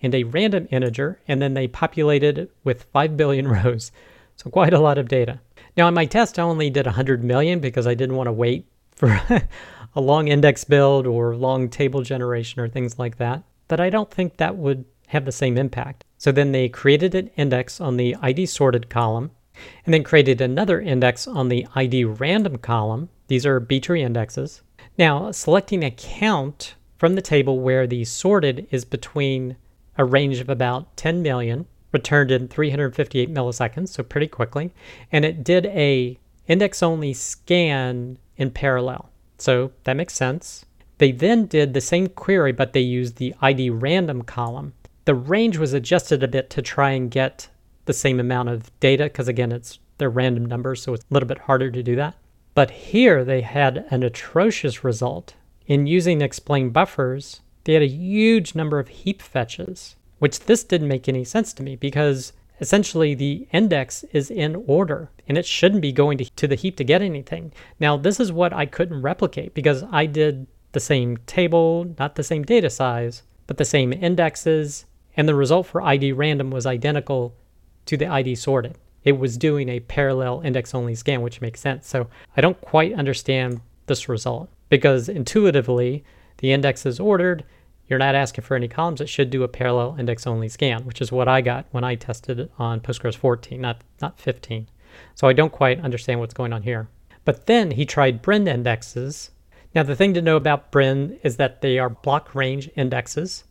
and 0.00 0.14
a 0.14 0.24
random 0.24 0.68
integer, 0.70 1.20
and 1.28 1.42
then 1.42 1.52
they 1.54 1.68
populated 1.68 2.38
it 2.38 2.52
with 2.64 2.84
5 2.84 3.16
billion 3.16 3.48
rows. 3.62 3.92
So 4.36 4.48
quite 4.48 4.72
a 4.72 4.80
lot 4.80 4.96
of 4.96 5.08
data. 5.08 5.40
Now, 5.76 5.88
in 5.88 5.94
my 5.94 6.06
test, 6.06 6.38
I 6.38 6.42
only 6.42 6.70
did 6.70 6.86
100 6.86 7.22
million 7.22 7.58
because 7.58 7.86
I 7.86 7.94
didn't 7.94 8.16
want 8.16 8.28
to 8.28 8.32
wait 8.32 8.66
for 8.94 9.20
a 9.94 10.00
long 10.00 10.28
index 10.28 10.64
build 10.64 11.06
or 11.06 11.36
long 11.36 11.68
table 11.68 12.02
generation 12.02 12.60
or 12.60 12.68
things 12.68 12.98
like 12.98 13.18
that. 13.18 13.42
But 13.68 13.80
I 13.80 13.90
don't 13.90 14.10
think 14.10 14.36
that 14.36 14.56
would 14.56 14.84
have 15.08 15.26
the 15.26 15.32
same 15.32 15.58
impact. 15.58 16.04
So 16.20 16.30
then 16.30 16.52
they 16.52 16.68
created 16.68 17.14
an 17.14 17.30
index 17.34 17.80
on 17.80 17.96
the 17.96 18.14
ID 18.20 18.44
sorted 18.44 18.90
column 18.90 19.30
and 19.86 19.94
then 19.94 20.04
created 20.04 20.42
another 20.42 20.78
index 20.78 21.26
on 21.26 21.48
the 21.48 21.66
ID 21.74 22.04
random 22.04 22.58
column. 22.58 23.08
These 23.28 23.46
are 23.46 23.58
B-tree 23.58 24.02
indexes. 24.02 24.60
Now, 24.98 25.30
selecting 25.32 25.82
a 25.82 25.90
count 25.90 26.74
from 26.98 27.14
the 27.14 27.22
table 27.22 27.60
where 27.60 27.86
the 27.86 28.04
sorted 28.04 28.66
is 28.70 28.84
between 28.84 29.56
a 29.96 30.04
range 30.04 30.40
of 30.40 30.50
about 30.50 30.94
10 30.98 31.22
million, 31.22 31.64
returned 31.90 32.30
in 32.30 32.48
358 32.48 33.32
milliseconds, 33.32 33.88
so 33.88 34.02
pretty 34.02 34.28
quickly, 34.28 34.74
and 35.10 35.24
it 35.24 35.42
did 35.42 35.64
a 35.66 36.18
index-only 36.48 37.14
scan 37.14 38.18
in 38.36 38.50
parallel. 38.50 39.08
So 39.38 39.72
that 39.84 39.96
makes 39.96 40.12
sense. 40.12 40.66
They 40.98 41.12
then 41.12 41.46
did 41.46 41.72
the 41.72 41.80
same 41.80 42.08
query, 42.08 42.52
but 42.52 42.74
they 42.74 42.80
used 42.80 43.16
the 43.16 43.34
ID 43.40 43.70
random 43.70 44.20
column. 44.20 44.74
The 45.10 45.16
range 45.16 45.58
was 45.58 45.72
adjusted 45.72 46.22
a 46.22 46.28
bit 46.28 46.50
to 46.50 46.62
try 46.62 46.92
and 46.92 47.10
get 47.10 47.48
the 47.86 47.92
same 47.92 48.20
amount 48.20 48.48
of 48.48 48.70
data, 48.78 49.02
because 49.06 49.26
again, 49.26 49.50
it's 49.50 49.80
they're 49.98 50.08
random 50.08 50.46
numbers, 50.46 50.84
so 50.84 50.94
it's 50.94 51.02
a 51.02 51.12
little 51.12 51.26
bit 51.26 51.38
harder 51.38 51.68
to 51.68 51.82
do 51.82 51.96
that. 51.96 52.14
But 52.54 52.70
here 52.70 53.24
they 53.24 53.40
had 53.40 53.86
an 53.90 54.04
atrocious 54.04 54.84
result. 54.84 55.34
In 55.66 55.88
using 55.88 56.20
explain 56.20 56.70
buffers, 56.70 57.40
they 57.64 57.72
had 57.72 57.82
a 57.82 57.88
huge 57.88 58.54
number 58.54 58.78
of 58.78 58.86
heap 58.86 59.20
fetches, 59.20 59.96
which 60.20 60.38
this 60.38 60.62
didn't 60.62 60.86
make 60.86 61.08
any 61.08 61.24
sense 61.24 61.52
to 61.54 61.64
me 61.64 61.74
because 61.74 62.32
essentially 62.60 63.12
the 63.16 63.48
index 63.50 64.04
is 64.12 64.30
in 64.30 64.62
order 64.68 65.10
and 65.26 65.36
it 65.36 65.44
shouldn't 65.44 65.82
be 65.82 65.90
going 65.90 66.18
to, 66.18 66.30
to 66.36 66.46
the 66.46 66.54
heap 66.54 66.76
to 66.76 66.84
get 66.84 67.02
anything. 67.02 67.52
Now, 67.80 67.96
this 67.96 68.20
is 68.20 68.30
what 68.30 68.52
I 68.52 68.64
couldn't 68.64 69.02
replicate 69.02 69.54
because 69.54 69.82
I 69.90 70.06
did 70.06 70.46
the 70.70 70.78
same 70.78 71.16
table, 71.26 71.92
not 71.98 72.14
the 72.14 72.22
same 72.22 72.44
data 72.44 72.70
size, 72.70 73.24
but 73.48 73.56
the 73.56 73.64
same 73.64 73.92
indexes, 73.92 74.86
and 75.16 75.28
the 75.28 75.34
result 75.34 75.66
for 75.66 75.82
ID 75.82 76.12
random 76.12 76.50
was 76.50 76.66
identical 76.66 77.34
to 77.86 77.96
the 77.96 78.06
ID 78.06 78.34
sorted. 78.34 78.76
It 79.04 79.18
was 79.18 79.36
doing 79.36 79.68
a 79.68 79.80
parallel 79.80 80.42
index 80.42 80.74
only 80.74 80.94
scan, 80.94 81.22
which 81.22 81.40
makes 81.40 81.60
sense. 81.60 81.88
So 81.88 82.08
I 82.36 82.40
don't 82.40 82.60
quite 82.60 82.92
understand 82.92 83.60
this 83.86 84.08
result 84.08 84.50
because 84.68 85.08
intuitively 85.08 86.04
the 86.38 86.52
index 86.52 86.86
is 86.86 87.00
ordered 87.00 87.44
you're 87.90 87.98
not 87.98 88.14
asking 88.14 88.44
for 88.44 88.54
any 88.54 88.68
columns. 88.68 89.00
It 89.00 89.08
should 89.08 89.30
do 89.30 89.42
a 89.42 89.48
parallel 89.48 89.96
index 89.98 90.24
only 90.24 90.48
scan, 90.48 90.84
which 90.84 91.00
is 91.02 91.10
what 91.10 91.26
I 91.26 91.40
got 91.40 91.66
when 91.72 91.82
I 91.82 91.96
tested 91.96 92.38
it 92.38 92.52
on 92.56 92.80
Postgres 92.80 93.16
14, 93.16 93.60
not, 93.60 93.82
not 94.00 94.18
15. 94.20 94.68
So 95.16 95.26
I 95.26 95.32
don't 95.32 95.52
quite 95.52 95.80
understand 95.80 96.20
what's 96.20 96.32
going 96.32 96.52
on 96.52 96.62
here. 96.62 96.88
But 97.24 97.46
then 97.46 97.72
he 97.72 97.84
tried 97.84 98.22
Brin 98.22 98.46
indexes. 98.46 99.32
Now, 99.74 99.82
the 99.82 99.96
thing 99.96 100.14
to 100.14 100.22
know 100.22 100.36
about 100.36 100.70
Brin 100.70 101.18
is 101.24 101.36
that 101.36 101.62
they 101.62 101.80
are 101.80 101.90
block 101.90 102.32
range 102.32 102.70
indexes. 102.76 103.42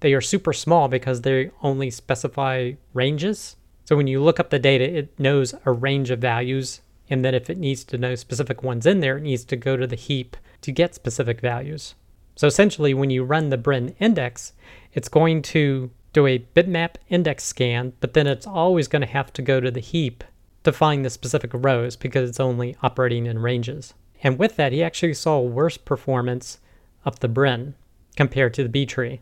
They 0.00 0.12
are 0.14 0.20
super 0.20 0.52
small 0.52 0.88
because 0.88 1.22
they 1.22 1.50
only 1.62 1.90
specify 1.90 2.72
ranges. 2.92 3.56
So 3.84 3.96
when 3.96 4.06
you 4.06 4.22
look 4.22 4.40
up 4.40 4.50
the 4.50 4.58
data, 4.58 4.84
it 4.84 5.18
knows 5.18 5.54
a 5.64 5.72
range 5.72 6.10
of 6.10 6.18
values. 6.18 6.80
And 7.10 7.24
then 7.24 7.34
if 7.34 7.50
it 7.50 7.58
needs 7.58 7.84
to 7.84 7.98
know 7.98 8.14
specific 8.14 8.62
ones 8.62 8.86
in 8.86 9.00
there, 9.00 9.18
it 9.18 9.22
needs 9.22 9.44
to 9.44 9.56
go 9.56 9.76
to 9.76 9.86
the 9.86 9.96
heap 9.96 10.36
to 10.62 10.72
get 10.72 10.94
specific 10.94 11.40
values. 11.40 11.94
So 12.36 12.46
essentially, 12.46 12.94
when 12.94 13.10
you 13.10 13.22
run 13.24 13.50
the 13.50 13.58
Brin 13.58 13.94
index, 14.00 14.52
it's 14.92 15.08
going 15.08 15.42
to 15.42 15.90
do 16.12 16.26
a 16.26 16.38
bitmap 16.54 16.94
index 17.08 17.44
scan, 17.44 17.92
but 18.00 18.14
then 18.14 18.26
it's 18.26 18.46
always 18.46 18.88
going 18.88 19.02
to 19.02 19.08
have 19.08 19.32
to 19.34 19.42
go 19.42 19.60
to 19.60 19.70
the 19.70 19.80
heap 19.80 20.24
to 20.62 20.72
find 20.72 21.04
the 21.04 21.10
specific 21.10 21.50
rows 21.52 21.96
because 21.96 22.28
it's 22.28 22.40
only 22.40 22.76
operating 22.82 23.26
in 23.26 23.38
ranges. 23.38 23.92
And 24.22 24.38
with 24.38 24.56
that, 24.56 24.72
he 24.72 24.82
actually 24.82 25.14
saw 25.14 25.40
worse 25.40 25.76
performance 25.76 26.58
of 27.04 27.20
the 27.20 27.28
Brin 27.28 27.74
compared 28.16 28.54
to 28.54 28.62
the 28.62 28.68
B-tree. 28.68 29.20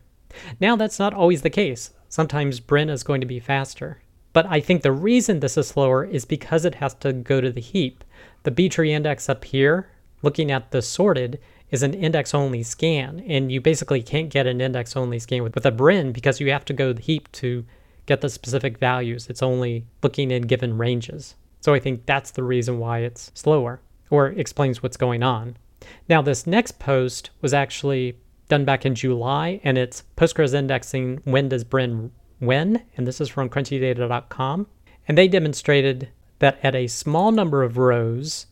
Now, 0.59 0.75
that's 0.75 0.99
not 0.99 1.13
always 1.13 1.41
the 1.41 1.49
case. 1.49 1.91
Sometimes 2.09 2.59
Brin 2.59 2.89
is 2.89 3.03
going 3.03 3.21
to 3.21 3.27
be 3.27 3.39
faster. 3.39 4.01
But 4.33 4.45
I 4.47 4.59
think 4.59 4.81
the 4.81 4.91
reason 4.91 5.39
this 5.39 5.57
is 5.57 5.67
slower 5.67 6.03
is 6.03 6.25
because 6.25 6.65
it 6.65 6.75
has 6.75 6.95
to 6.95 7.13
go 7.13 7.39
to 7.39 7.51
the 7.51 7.61
heap. 7.61 8.03
The 8.43 8.51
B-tree 8.51 8.91
index 8.91 9.29
up 9.29 9.45
here, 9.45 9.89
looking 10.21 10.51
at 10.51 10.71
the 10.71 10.81
sorted, 10.81 11.39
is 11.69 11.83
an 11.83 11.93
index 11.93 12.33
only 12.33 12.63
scan. 12.63 13.19
And 13.27 13.51
you 13.51 13.61
basically 13.61 14.01
can't 14.01 14.29
get 14.29 14.47
an 14.47 14.61
index 14.61 14.95
only 14.95 15.19
scan 15.19 15.43
with, 15.43 15.55
with 15.55 15.65
a 15.65 15.71
Brin 15.71 16.11
because 16.11 16.39
you 16.39 16.51
have 16.51 16.65
to 16.65 16.73
go 16.73 16.89
to 16.89 16.93
the 16.93 17.01
heap 17.01 17.31
to 17.33 17.65
get 18.05 18.21
the 18.21 18.29
specific 18.29 18.77
values. 18.79 19.27
It's 19.29 19.43
only 19.43 19.85
looking 20.01 20.31
in 20.31 20.43
given 20.43 20.77
ranges. 20.77 21.35
So 21.61 21.73
I 21.73 21.79
think 21.79 22.05
that's 22.05 22.31
the 22.31 22.43
reason 22.43 22.79
why 22.79 22.99
it's 22.99 23.31
slower 23.33 23.81
or 24.09 24.27
explains 24.27 24.83
what's 24.83 24.97
going 24.97 25.23
on. 25.23 25.57
Now, 26.09 26.21
this 26.21 26.45
next 26.47 26.79
post 26.79 27.29
was 27.41 27.53
actually 27.53 28.17
done 28.49 28.65
back 28.65 28.85
in 28.85 28.95
July 28.95 29.59
and 29.63 29.77
it's 29.77 30.03
Postgres 30.17 30.53
indexing 30.53 31.21
when 31.23 31.49
does 31.49 31.63
Brin 31.63 32.11
when? 32.39 32.83
And 32.97 33.07
this 33.07 33.21
is 33.21 33.29
from 33.29 33.49
crunchydata.com. 33.49 34.67
And 35.07 35.17
they 35.17 35.27
demonstrated 35.27 36.09
that 36.39 36.59
at 36.63 36.75
a 36.75 36.87
small 36.87 37.31
number 37.31 37.63
of 37.63 37.77
rows, 37.77 38.47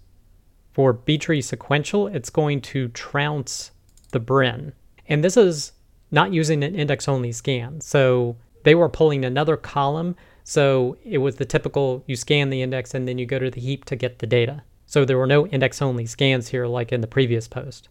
for 0.71 0.93
B-tree 0.93 1.41
sequential, 1.41 2.07
it's 2.07 2.29
going 2.29 2.61
to 2.61 2.87
trounce 2.89 3.71
the 4.11 4.19
Brin. 4.19 4.73
And 5.07 5.23
this 5.23 5.35
is 5.35 5.73
not 6.11 6.33
using 6.33 6.63
an 6.63 6.75
index-only 6.75 7.31
scan. 7.31 7.81
So 7.81 8.37
they 8.63 8.75
were 8.75 8.89
pulling 8.89 9.25
another 9.25 9.57
column. 9.57 10.15
So 10.43 10.97
it 11.03 11.17
was 11.17 11.35
the 11.35 11.45
typical, 11.45 12.03
you 12.07 12.15
scan 12.15 12.49
the 12.49 12.61
index 12.61 12.93
and 12.93 13.07
then 13.07 13.17
you 13.17 13.25
go 13.25 13.39
to 13.39 13.51
the 13.51 13.61
heap 13.61 13.85
to 13.85 13.95
get 13.95 14.19
the 14.19 14.27
data. 14.27 14.63
So 14.85 15.05
there 15.05 15.17
were 15.17 15.27
no 15.27 15.47
index-only 15.47 16.05
scans 16.05 16.49
here 16.49 16.67
like 16.67 16.91
in 16.91 17.01
the 17.01 17.07
previous 17.07 17.47
post. 17.47 17.89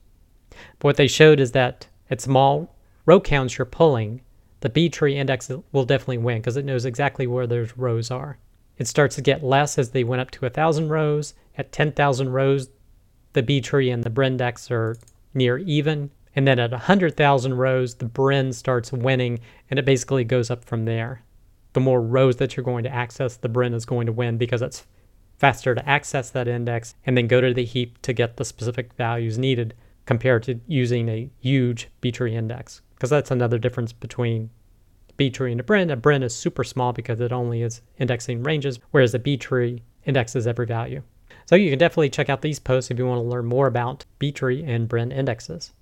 But 0.78 0.88
what 0.88 0.96
they 0.96 1.06
showed 1.06 1.40
is 1.40 1.52
that 1.52 1.88
at 2.10 2.20
small 2.20 2.74
row 3.06 3.20
counts 3.20 3.58
you're 3.58 3.64
pulling, 3.64 4.20
the 4.60 4.68
B-tree 4.68 5.16
index 5.16 5.50
will 5.72 5.84
definitely 5.84 6.18
win 6.18 6.38
because 6.38 6.56
it 6.56 6.64
knows 6.64 6.84
exactly 6.84 7.26
where 7.26 7.46
those 7.46 7.76
rows 7.76 8.10
are. 8.10 8.38
It 8.76 8.86
starts 8.86 9.16
to 9.16 9.22
get 9.22 9.42
less 9.42 9.78
as 9.78 9.90
they 9.90 10.04
went 10.04 10.20
up 10.20 10.30
to 10.32 10.40
1,000 10.40 10.88
rows. 10.88 11.34
At 11.56 11.72
10,000 11.72 12.28
rows, 12.30 12.68
the 13.32 13.42
B 13.42 13.60
tree 13.60 13.90
and 13.90 14.04
the 14.04 14.10
Brindex 14.10 14.70
are 14.70 14.96
near 15.34 15.58
even. 15.58 16.10
And 16.34 16.46
then 16.46 16.58
at 16.58 16.70
100,000 16.70 17.54
rows, 17.54 17.96
the 17.96 18.06
Brin 18.06 18.52
starts 18.52 18.92
winning 18.92 19.40
and 19.68 19.78
it 19.78 19.84
basically 19.84 20.24
goes 20.24 20.50
up 20.50 20.64
from 20.64 20.84
there. 20.84 21.22
the 21.72 21.80
more 21.80 22.00
rows 22.00 22.36
that 22.36 22.56
you're 22.56 22.64
going 22.64 22.84
to 22.84 22.94
access, 22.94 23.36
the 23.36 23.48
Brin 23.48 23.74
is 23.74 23.84
going 23.84 24.06
to 24.06 24.12
win 24.12 24.36
because 24.36 24.62
it's 24.62 24.86
faster 25.38 25.74
to 25.74 25.88
access 25.88 26.30
that 26.30 26.48
index 26.48 26.94
and 27.06 27.16
then 27.16 27.26
go 27.26 27.40
to 27.40 27.54
the 27.54 27.64
heap 27.64 28.00
to 28.02 28.12
get 28.12 28.36
the 28.36 28.44
specific 28.44 28.92
values 28.94 29.38
needed 29.38 29.74
compared 30.10 30.42
to 30.42 30.58
using 30.66 31.08
a 31.08 31.30
huge 31.38 31.88
B-tree 32.00 32.34
index. 32.34 32.82
Because 32.96 33.10
that's 33.10 33.30
another 33.30 33.58
difference 33.58 33.92
between 33.92 34.50
B-tree 35.16 35.52
and 35.52 35.60
a 35.60 35.62
Brin. 35.62 35.88
A 35.88 35.94
Brin 35.94 36.24
is 36.24 36.34
super 36.34 36.64
small 36.64 36.92
because 36.92 37.20
it 37.20 37.30
only 37.30 37.62
is 37.62 37.80
indexing 37.96 38.42
ranges, 38.42 38.80
whereas 38.90 39.14
a 39.14 39.20
B-tree 39.20 39.84
indexes 40.04 40.48
every 40.48 40.66
value. 40.66 41.04
So 41.46 41.54
you 41.54 41.70
can 41.70 41.78
definitely 41.78 42.10
check 42.10 42.28
out 42.28 42.42
these 42.42 42.58
posts 42.58 42.90
if 42.90 42.98
you 42.98 43.06
want 43.06 43.22
to 43.22 43.28
learn 43.28 43.46
more 43.46 43.68
about 43.68 44.04
B-tree 44.18 44.64
and 44.64 44.88
Brin 44.88 45.12
indexes. 45.12 45.72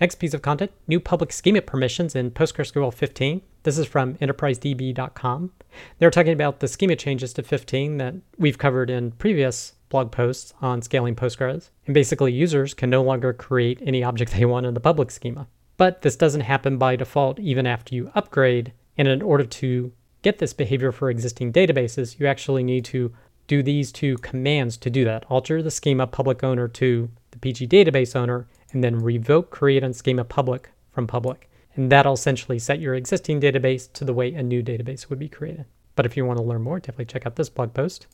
Next 0.00 0.16
piece 0.16 0.32
of 0.32 0.42
content, 0.42 0.70
new 0.86 1.00
public 1.00 1.32
schema 1.32 1.60
permissions 1.60 2.14
in 2.14 2.30
PostgreSQL 2.30 2.94
15. 2.94 3.42
This 3.64 3.78
is 3.78 3.86
from 3.86 4.14
enterprisedb.com. 4.14 5.50
They're 5.98 6.10
talking 6.10 6.32
about 6.32 6.60
the 6.60 6.68
schema 6.68 6.94
changes 6.94 7.32
to 7.32 7.42
15 7.42 7.96
that 7.96 8.14
we've 8.38 8.58
covered 8.58 8.90
in 8.90 9.10
previous 9.12 9.72
blog 9.88 10.12
posts 10.12 10.54
on 10.60 10.82
scaling 10.82 11.16
Postgres. 11.16 11.70
And 11.86 11.94
basically, 11.94 12.32
users 12.32 12.74
can 12.74 12.90
no 12.90 13.02
longer 13.02 13.32
create 13.32 13.82
any 13.84 14.04
object 14.04 14.32
they 14.36 14.44
want 14.44 14.66
in 14.66 14.74
the 14.74 14.80
public 14.80 15.10
schema. 15.10 15.48
But 15.76 16.02
this 16.02 16.16
doesn't 16.16 16.42
happen 16.42 16.78
by 16.78 16.94
default 16.94 17.40
even 17.40 17.66
after 17.66 17.94
you 17.94 18.12
upgrade. 18.14 18.72
And 18.96 19.08
in 19.08 19.20
order 19.20 19.44
to 19.44 19.92
get 20.22 20.38
this 20.38 20.52
behavior 20.52 20.92
for 20.92 21.10
existing 21.10 21.52
databases, 21.52 22.20
you 22.20 22.26
actually 22.26 22.62
need 22.62 22.84
to 22.86 23.12
do 23.48 23.62
these 23.62 23.90
two 23.90 24.18
commands 24.18 24.76
to 24.76 24.90
do 24.90 25.04
that. 25.04 25.24
Alter 25.28 25.62
the 25.62 25.70
schema 25.70 26.06
public 26.06 26.44
owner 26.44 26.68
to 26.68 27.10
the 27.30 27.38
PG 27.38 27.68
database 27.68 28.14
owner 28.14 28.46
and 28.72 28.84
then 28.84 28.98
revoke 28.98 29.50
create 29.50 29.84
on 29.84 29.92
schema 29.92 30.24
public 30.24 30.70
from 30.90 31.06
public. 31.06 31.48
And 31.74 31.90
that'll 31.92 32.14
essentially 32.14 32.58
set 32.58 32.80
your 32.80 32.94
existing 32.94 33.40
database 33.40 33.92
to 33.92 34.04
the 34.04 34.12
way 34.12 34.34
a 34.34 34.42
new 34.42 34.62
database 34.62 35.08
would 35.08 35.18
be 35.18 35.28
created. 35.28 35.66
But 35.94 36.06
if 36.06 36.16
you 36.16 36.24
want 36.24 36.38
to 36.38 36.44
learn 36.44 36.62
more, 36.62 36.80
definitely 36.80 37.06
check 37.06 37.26
out 37.26 37.36
this 37.36 37.48
blog 37.48 37.74
post. 37.74 38.06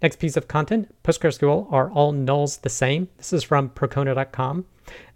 Next 0.00 0.18
piece 0.18 0.36
of 0.36 0.48
content 0.48 0.94
PostgreSQL 1.02 1.72
are 1.72 1.90
all 1.90 2.12
nulls 2.12 2.60
the 2.60 2.68
same? 2.68 3.08
This 3.16 3.32
is 3.32 3.42
from 3.42 3.70
Percona.com. 3.70 4.64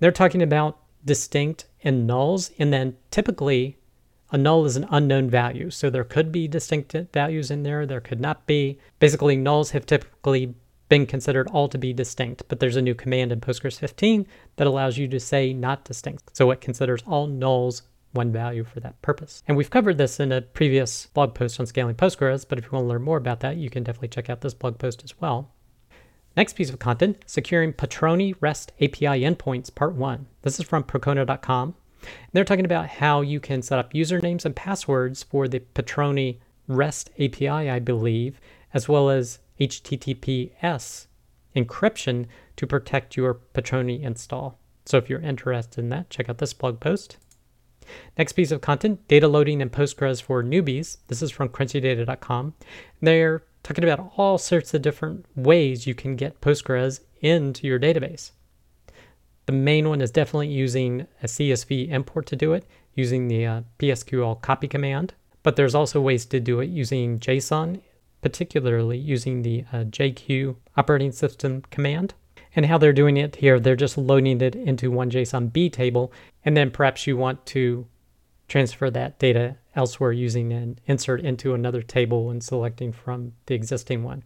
They're 0.01 0.11
talking 0.11 0.43
about 0.43 0.79
distinct 1.05 1.67
and 1.83 2.09
nulls, 2.09 2.51
and 2.59 2.73
then 2.73 2.97
typically 3.11 3.77
a 4.33 4.39
null 4.39 4.65
is 4.65 4.77
an 4.77 4.87
unknown 4.91 5.31
value. 5.31 5.71
So 5.71 5.91
there 5.91 6.05
could 6.05 6.31
be 6.31 6.49
distinct 6.49 6.95
values 7.13 7.51
in 7.51 7.63
there, 7.63 7.87
there 7.87 8.01
could 8.01 8.21
not 8.21 8.47
be. 8.47 8.79
Basically, 8.99 9.37
nulls 9.37 9.71
have 9.71 9.87
typically 9.87 10.55
been 10.91 11.07
considered 11.07 11.49
all 11.53 11.69
to 11.69 11.79
be 11.79 11.95
distinct, 11.95 12.43
but 12.49 12.61
there's 12.61 12.77
a 12.77 12.83
new 12.83 12.95
command 12.95 13.33
in 13.33 13.41
Postgres 13.41 13.79
15 13.79 14.27
that 14.57 14.67
allows 14.67 14.99
you 14.99 15.09
to 15.09 15.21
say 15.21 15.55
not 15.55 15.85
distinct. 15.85 16.37
So 16.37 16.51
it 16.51 16.61
considers 16.61 17.03
all 17.07 17.27
nulls 17.27 17.83
one 18.13 18.33
value 18.33 18.65
for 18.65 18.81
that 18.81 19.01
purpose. 19.01 19.45
And 19.47 19.57
we've 19.57 19.71
covered 19.71 19.99
this 19.99 20.19
in 20.19 20.33
a 20.33 20.43
previous 20.43 21.07
blog 21.07 21.33
post 21.33 21.61
on 21.61 21.67
scaling 21.67 21.95
Postgres, 21.95 22.45
but 22.47 22.59
if 22.59 22.65
you 22.65 22.73
want 22.73 22.85
to 22.85 22.89
learn 22.89 23.03
more 23.03 23.17
about 23.17 23.39
that, 23.41 23.57
you 23.57 23.71
can 23.71 23.85
definitely 23.85 24.09
check 24.09 24.29
out 24.29 24.41
this 24.41 24.53
blog 24.53 24.79
post 24.79 25.05
as 25.05 25.19
well. 25.21 25.53
Next 26.37 26.55
piece 26.55 26.71
of 26.71 26.81
content, 26.81 27.19
securing 27.25 27.73
Patroni 27.73 28.35
REST 28.41 28.73
API 28.81 29.21
endpoints, 29.21 29.73
part 29.73 29.95
one. 29.95 30.27
This 30.43 30.59
is 30.59 30.67
from 30.67 30.83
Percona.com. 30.83 31.77
They're 32.33 32.45
talking 32.45 32.65
about 32.65 32.89
how 32.89 33.21
you 33.21 33.39
can 33.39 33.63
set 33.63 33.79
up 33.79 33.93
usernames 33.93 34.45
and 34.45 34.57
passwords 34.57 35.23
for 35.23 35.47
the 35.47 35.61
Patroni 35.61 36.39
REST 36.67 37.11
API, 37.21 37.49
I 37.49 37.79
believe, 37.79 38.41
as 38.75 38.89
well 38.89 39.09
as 39.09 39.39
HTTPS 39.61 41.07
encryption 41.57 42.27
to 42.57 42.67
protect 42.67 43.17
your 43.17 43.41
Patroni 43.55 44.03
install. 44.03 44.59
So 44.87 44.97
if 44.97 45.11
you're 45.11 45.21
interested 45.21 45.81
in 45.81 45.89
that, 45.91 46.11
check 46.11 46.29
out 46.29 46.39
this 46.39 46.53
blog 46.53 46.81
post. 46.81 47.17
Next 48.17 48.33
piece 48.33 48.53
of 48.53 48.61
content, 48.61 49.07
data 49.09 49.27
loading 49.27 49.61
in 49.61 49.71
Postgres 49.71 50.23
for 50.23 50.43
newbies. 50.43 50.99
This 51.09 51.23
is 51.23 51.31
from 51.31 51.49
crunchydata.com. 51.49 52.55
They're 53.01 53.43
talking 53.63 53.85
about 53.85 54.13
all 54.17 54.39
sorts 54.39 54.75
of 54.75 54.83
different 54.83 55.27
ways 55.35 55.87
you 55.87 55.95
can 55.95 56.17
get 56.17 56.41
Postgres 56.41 57.01
into 57.21 57.67
your 57.67 57.81
database. 57.81 58.31
The 59.47 59.53
main 59.53 59.89
one 59.89 60.01
is 60.01 60.11
definitely 60.11 60.49
using 60.49 61.07
a 61.23 61.27
CSV 61.27 61.89
import 61.89 62.27
to 62.27 62.37
do 62.37 62.53
it, 62.53 62.65
using 62.95 63.29
the 63.29 63.47
uh, 63.47 63.63
PSQL 63.79 64.41
copy 64.41 64.69
command. 64.69 65.15
But 65.43 65.57
there's 65.57 65.75
also 65.75 66.01
ways 66.01 66.27
to 66.27 66.39
do 66.39 66.61
it 66.61 66.69
using 66.69 67.19
JSON 67.19 67.81
particularly 68.21 68.99
using 68.99 69.43
the 69.43 69.65
uh, 69.73 69.85
JQ 69.85 70.57
operating 70.77 71.13
system 71.13 71.63
command. 71.71 72.15
And 72.57 72.67
how 72.67 72.79
they're 72.79 72.93
doing 72.93 73.17
it 73.17 73.37
here, 73.37 73.61
they're 73.61 73.77
just 73.77 73.97
loading 73.97 74.41
it 74.41 74.57
into 74.57 74.91
one 74.91 75.11
JSON-B 75.11 75.71
table, 75.71 76.13
and 76.45 76.57
then 76.57 76.71
perhaps 76.71 77.07
you 77.07 77.17
want 77.17 77.47
to 77.47 77.87
transfer 78.49 78.91
that 78.91 79.19
data 79.21 79.57
elsewhere 79.77 80.13
using 80.13 80.53
an 80.53 80.79
insert 80.87 81.21
into 81.21 81.55
another 81.55 81.83
table 81.83 82.31
and 82.31 82.43
selecting 82.43 82.93
from 82.93 83.33
the 83.47 83.55
existing 83.55 84.03
one. 84.03 84.25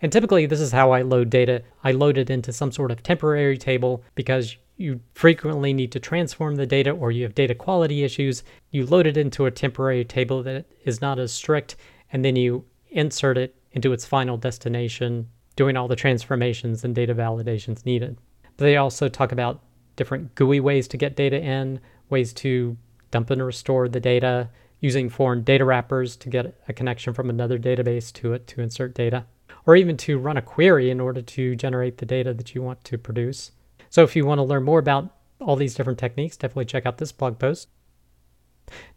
And 0.00 0.12
typically 0.12 0.46
this 0.46 0.60
is 0.60 0.70
how 0.70 0.92
I 0.92 1.02
load 1.02 1.28
data. 1.28 1.62
I 1.82 1.90
load 1.90 2.16
it 2.16 2.30
into 2.30 2.52
some 2.52 2.70
sort 2.70 2.92
of 2.92 3.02
temporary 3.02 3.58
table 3.58 4.04
because 4.14 4.56
you 4.76 5.00
frequently 5.12 5.72
need 5.72 5.90
to 5.92 6.00
transform 6.00 6.54
the 6.54 6.66
data 6.66 6.90
or 6.90 7.10
you 7.10 7.24
have 7.24 7.34
data 7.34 7.54
quality 7.54 8.04
issues. 8.04 8.44
You 8.70 8.86
load 8.86 9.06
it 9.06 9.16
into 9.16 9.46
a 9.46 9.50
temporary 9.50 10.04
table 10.04 10.42
that 10.44 10.66
is 10.84 11.00
not 11.00 11.18
as 11.18 11.32
strict, 11.32 11.76
and 12.12 12.24
then 12.24 12.36
you 12.36 12.64
insert 12.94 13.36
it 13.36 13.54
into 13.72 13.92
its 13.92 14.06
final 14.06 14.36
destination, 14.36 15.28
doing 15.56 15.76
all 15.76 15.88
the 15.88 15.96
transformations 15.96 16.84
and 16.84 16.94
data 16.94 17.14
validations 17.14 17.84
needed. 17.84 18.16
But 18.56 18.64
they 18.64 18.76
also 18.76 19.08
talk 19.08 19.32
about 19.32 19.62
different 19.96 20.34
GUI 20.34 20.60
ways 20.60 20.88
to 20.88 20.96
get 20.96 21.16
data 21.16 21.40
in, 21.40 21.80
ways 22.08 22.32
to 22.34 22.76
dump 23.10 23.30
and 23.30 23.44
restore 23.44 23.88
the 23.88 24.00
data, 24.00 24.48
using 24.80 25.08
foreign 25.08 25.42
data 25.42 25.64
wrappers 25.64 26.16
to 26.16 26.28
get 26.28 26.60
a 26.68 26.72
connection 26.72 27.12
from 27.14 27.30
another 27.30 27.58
database 27.58 28.12
to 28.12 28.32
it 28.32 28.46
to 28.46 28.60
insert 28.60 28.94
data, 28.94 29.24
or 29.66 29.76
even 29.76 29.96
to 29.96 30.18
run 30.18 30.36
a 30.36 30.42
query 30.42 30.90
in 30.90 31.00
order 31.00 31.22
to 31.22 31.56
generate 31.56 31.98
the 31.98 32.06
data 32.06 32.34
that 32.34 32.54
you 32.54 32.62
want 32.62 32.82
to 32.84 32.98
produce. 32.98 33.52
So 33.90 34.02
if 34.02 34.14
you 34.14 34.26
want 34.26 34.38
to 34.38 34.44
learn 34.44 34.62
more 34.62 34.78
about 34.78 35.10
all 35.40 35.56
these 35.56 35.74
different 35.74 35.98
techniques, 35.98 36.36
definitely 36.36 36.66
check 36.66 36.86
out 36.86 36.98
this 36.98 37.12
blog 37.12 37.38
post. 37.38 37.68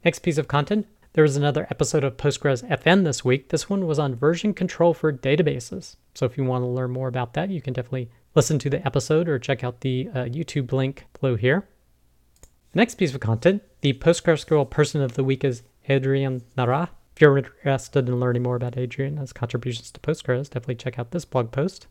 Next 0.04 0.20
piece 0.20 0.38
of 0.38 0.48
content 0.48 0.88
there 1.18 1.24
was 1.24 1.36
another 1.36 1.66
episode 1.72 2.04
of 2.04 2.16
Postgres 2.16 2.64
FM 2.70 3.04
this 3.04 3.26
week. 3.26 3.50
This 3.50 3.68
one 3.68 3.88
was 3.88 3.98
on 3.98 4.14
version 4.14 4.54
control 4.54 4.94
for 4.94 5.12
databases. 5.12 5.96
So 6.14 6.28
if 6.28 6.38
you 6.38 6.44
want 6.44 6.62
to 6.62 6.68
learn 6.68 6.92
more 6.92 7.08
about 7.08 7.34
that, 7.34 7.50
you 7.50 7.60
can 7.60 7.74
definitely 7.74 8.12
listen 8.36 8.60
to 8.60 8.70
the 8.70 8.86
episode 8.86 9.28
or 9.28 9.40
check 9.40 9.64
out 9.64 9.82
the 9.82 10.10
uh, 10.14 10.18
YouTube 10.26 10.72
link 10.72 11.08
below 11.20 11.36
here. 11.36 11.68
The 12.72 12.78
next 12.78 13.00
piece 13.00 13.16
of 13.16 13.20
content, 13.20 13.64
the 13.82 13.94
PostgreSQL 13.94 14.70
person 14.70 15.02
of 15.02 15.16
the 15.16 15.24
week 15.24 15.44
is 15.44 15.64
Adrian 15.90 16.44
Nara. 16.56 16.92
If 17.16 17.22
you're 17.22 17.40
interested 17.40 18.08
in 18.08 18.20
learning 18.20 18.44
more 18.44 18.56
about 18.56 18.78
Adrian 18.78 19.14
and 19.14 19.22
his 19.22 19.34
contributions 19.34 19.90
to 19.90 20.00
Postgres, 20.00 20.52
definitely 20.52 20.76
check 20.76 21.00
out 21.00 21.10
this 21.10 21.26
blog 21.26 21.52
post. 21.52 21.88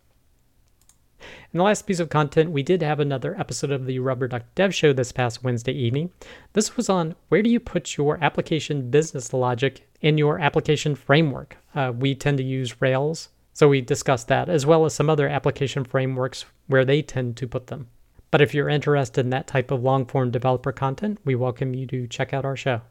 In 1.53 1.59
the 1.59 1.65
last 1.65 1.87
piece 1.87 2.01
of 2.01 2.11
content, 2.11 2.51
we 2.51 2.63
did 2.63 2.83
have 2.83 3.01
another 3.01 3.39
episode 3.41 3.71
of 3.71 3.87
the 3.87 3.99
Rubber 3.99 4.29
Duck 4.29 4.43
Dev 4.55 4.75
Show 4.75 4.93
this 4.93 5.13
past 5.13 5.43
Wednesday 5.43 5.73
evening. 5.73 6.11
This 6.53 6.77
was 6.77 6.89
on 6.89 7.15
where 7.29 7.43
do 7.43 7.49
you 7.49 7.59
put 7.59 7.97
your 7.97 8.23
application 8.23 8.91
business 8.91 9.33
logic 9.33 9.89
in 10.01 10.19
your 10.19 10.39
application 10.39 10.95
framework. 10.95 11.57
Uh, 11.75 11.93
we 11.97 12.15
tend 12.15 12.37
to 12.39 12.45
use 12.45 12.83
Rails, 12.83 13.31
so 13.55 13.69
we 13.69 13.81
discussed 13.81 14.29
that, 14.29 14.49
as 14.49 14.67
well 14.67 14.85
as 14.85 14.95
some 14.95 15.09
other 15.09 15.29
application 15.29 15.85
frameworks 15.85 16.45
where 16.67 16.85
they 16.85 17.01
tend 17.01 17.37
to 17.39 17.49
put 17.49 17.69
them. 17.69 17.89
But 18.31 18.43
if 18.43 18.53
you're 18.53 18.69
interested 18.69 19.25
in 19.25 19.31
that 19.31 19.47
type 19.47 19.71
of 19.71 19.83
long 19.83 20.05
form 20.05 20.31
developer 20.31 20.73
content, 20.73 21.19
we 21.25 21.35
welcome 21.35 21.73
you 21.73 21.87
to 21.87 22.07
check 22.07 22.35
out 22.35 22.45
our 22.45 22.57
show. 22.57 22.83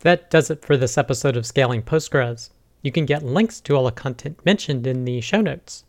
That 0.00 0.30
does 0.30 0.50
it 0.50 0.64
for 0.64 0.76
this 0.76 0.96
episode 0.96 1.36
of 1.36 1.46
Scaling 1.46 1.82
Postgres. 1.82 2.50
You 2.82 2.92
can 2.92 3.04
get 3.06 3.24
links 3.24 3.60
to 3.62 3.74
all 3.74 3.84
the 3.84 3.90
content 3.90 4.44
mentioned 4.44 4.86
in 4.86 5.04
the 5.04 5.20
show 5.20 5.40
notes. 5.40 5.84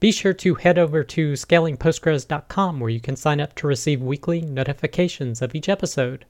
Be 0.00 0.10
sure 0.10 0.32
to 0.34 0.54
head 0.54 0.78
over 0.78 1.04
to 1.04 1.32
scalingpostgres.com 1.32 2.80
where 2.80 2.90
you 2.90 3.00
can 3.00 3.16
sign 3.16 3.40
up 3.40 3.54
to 3.56 3.66
receive 3.66 4.02
weekly 4.02 4.40
notifications 4.40 5.42
of 5.42 5.54
each 5.54 5.68
episode, 5.68 6.24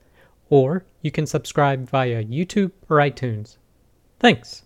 or 0.51 0.85
you 1.01 1.11
can 1.11 1.27
subscribe 1.27 1.89
via 1.89 2.25
YouTube 2.25 2.73
or 2.91 2.97
iTunes. 2.99 3.57
Thanks. 4.19 4.64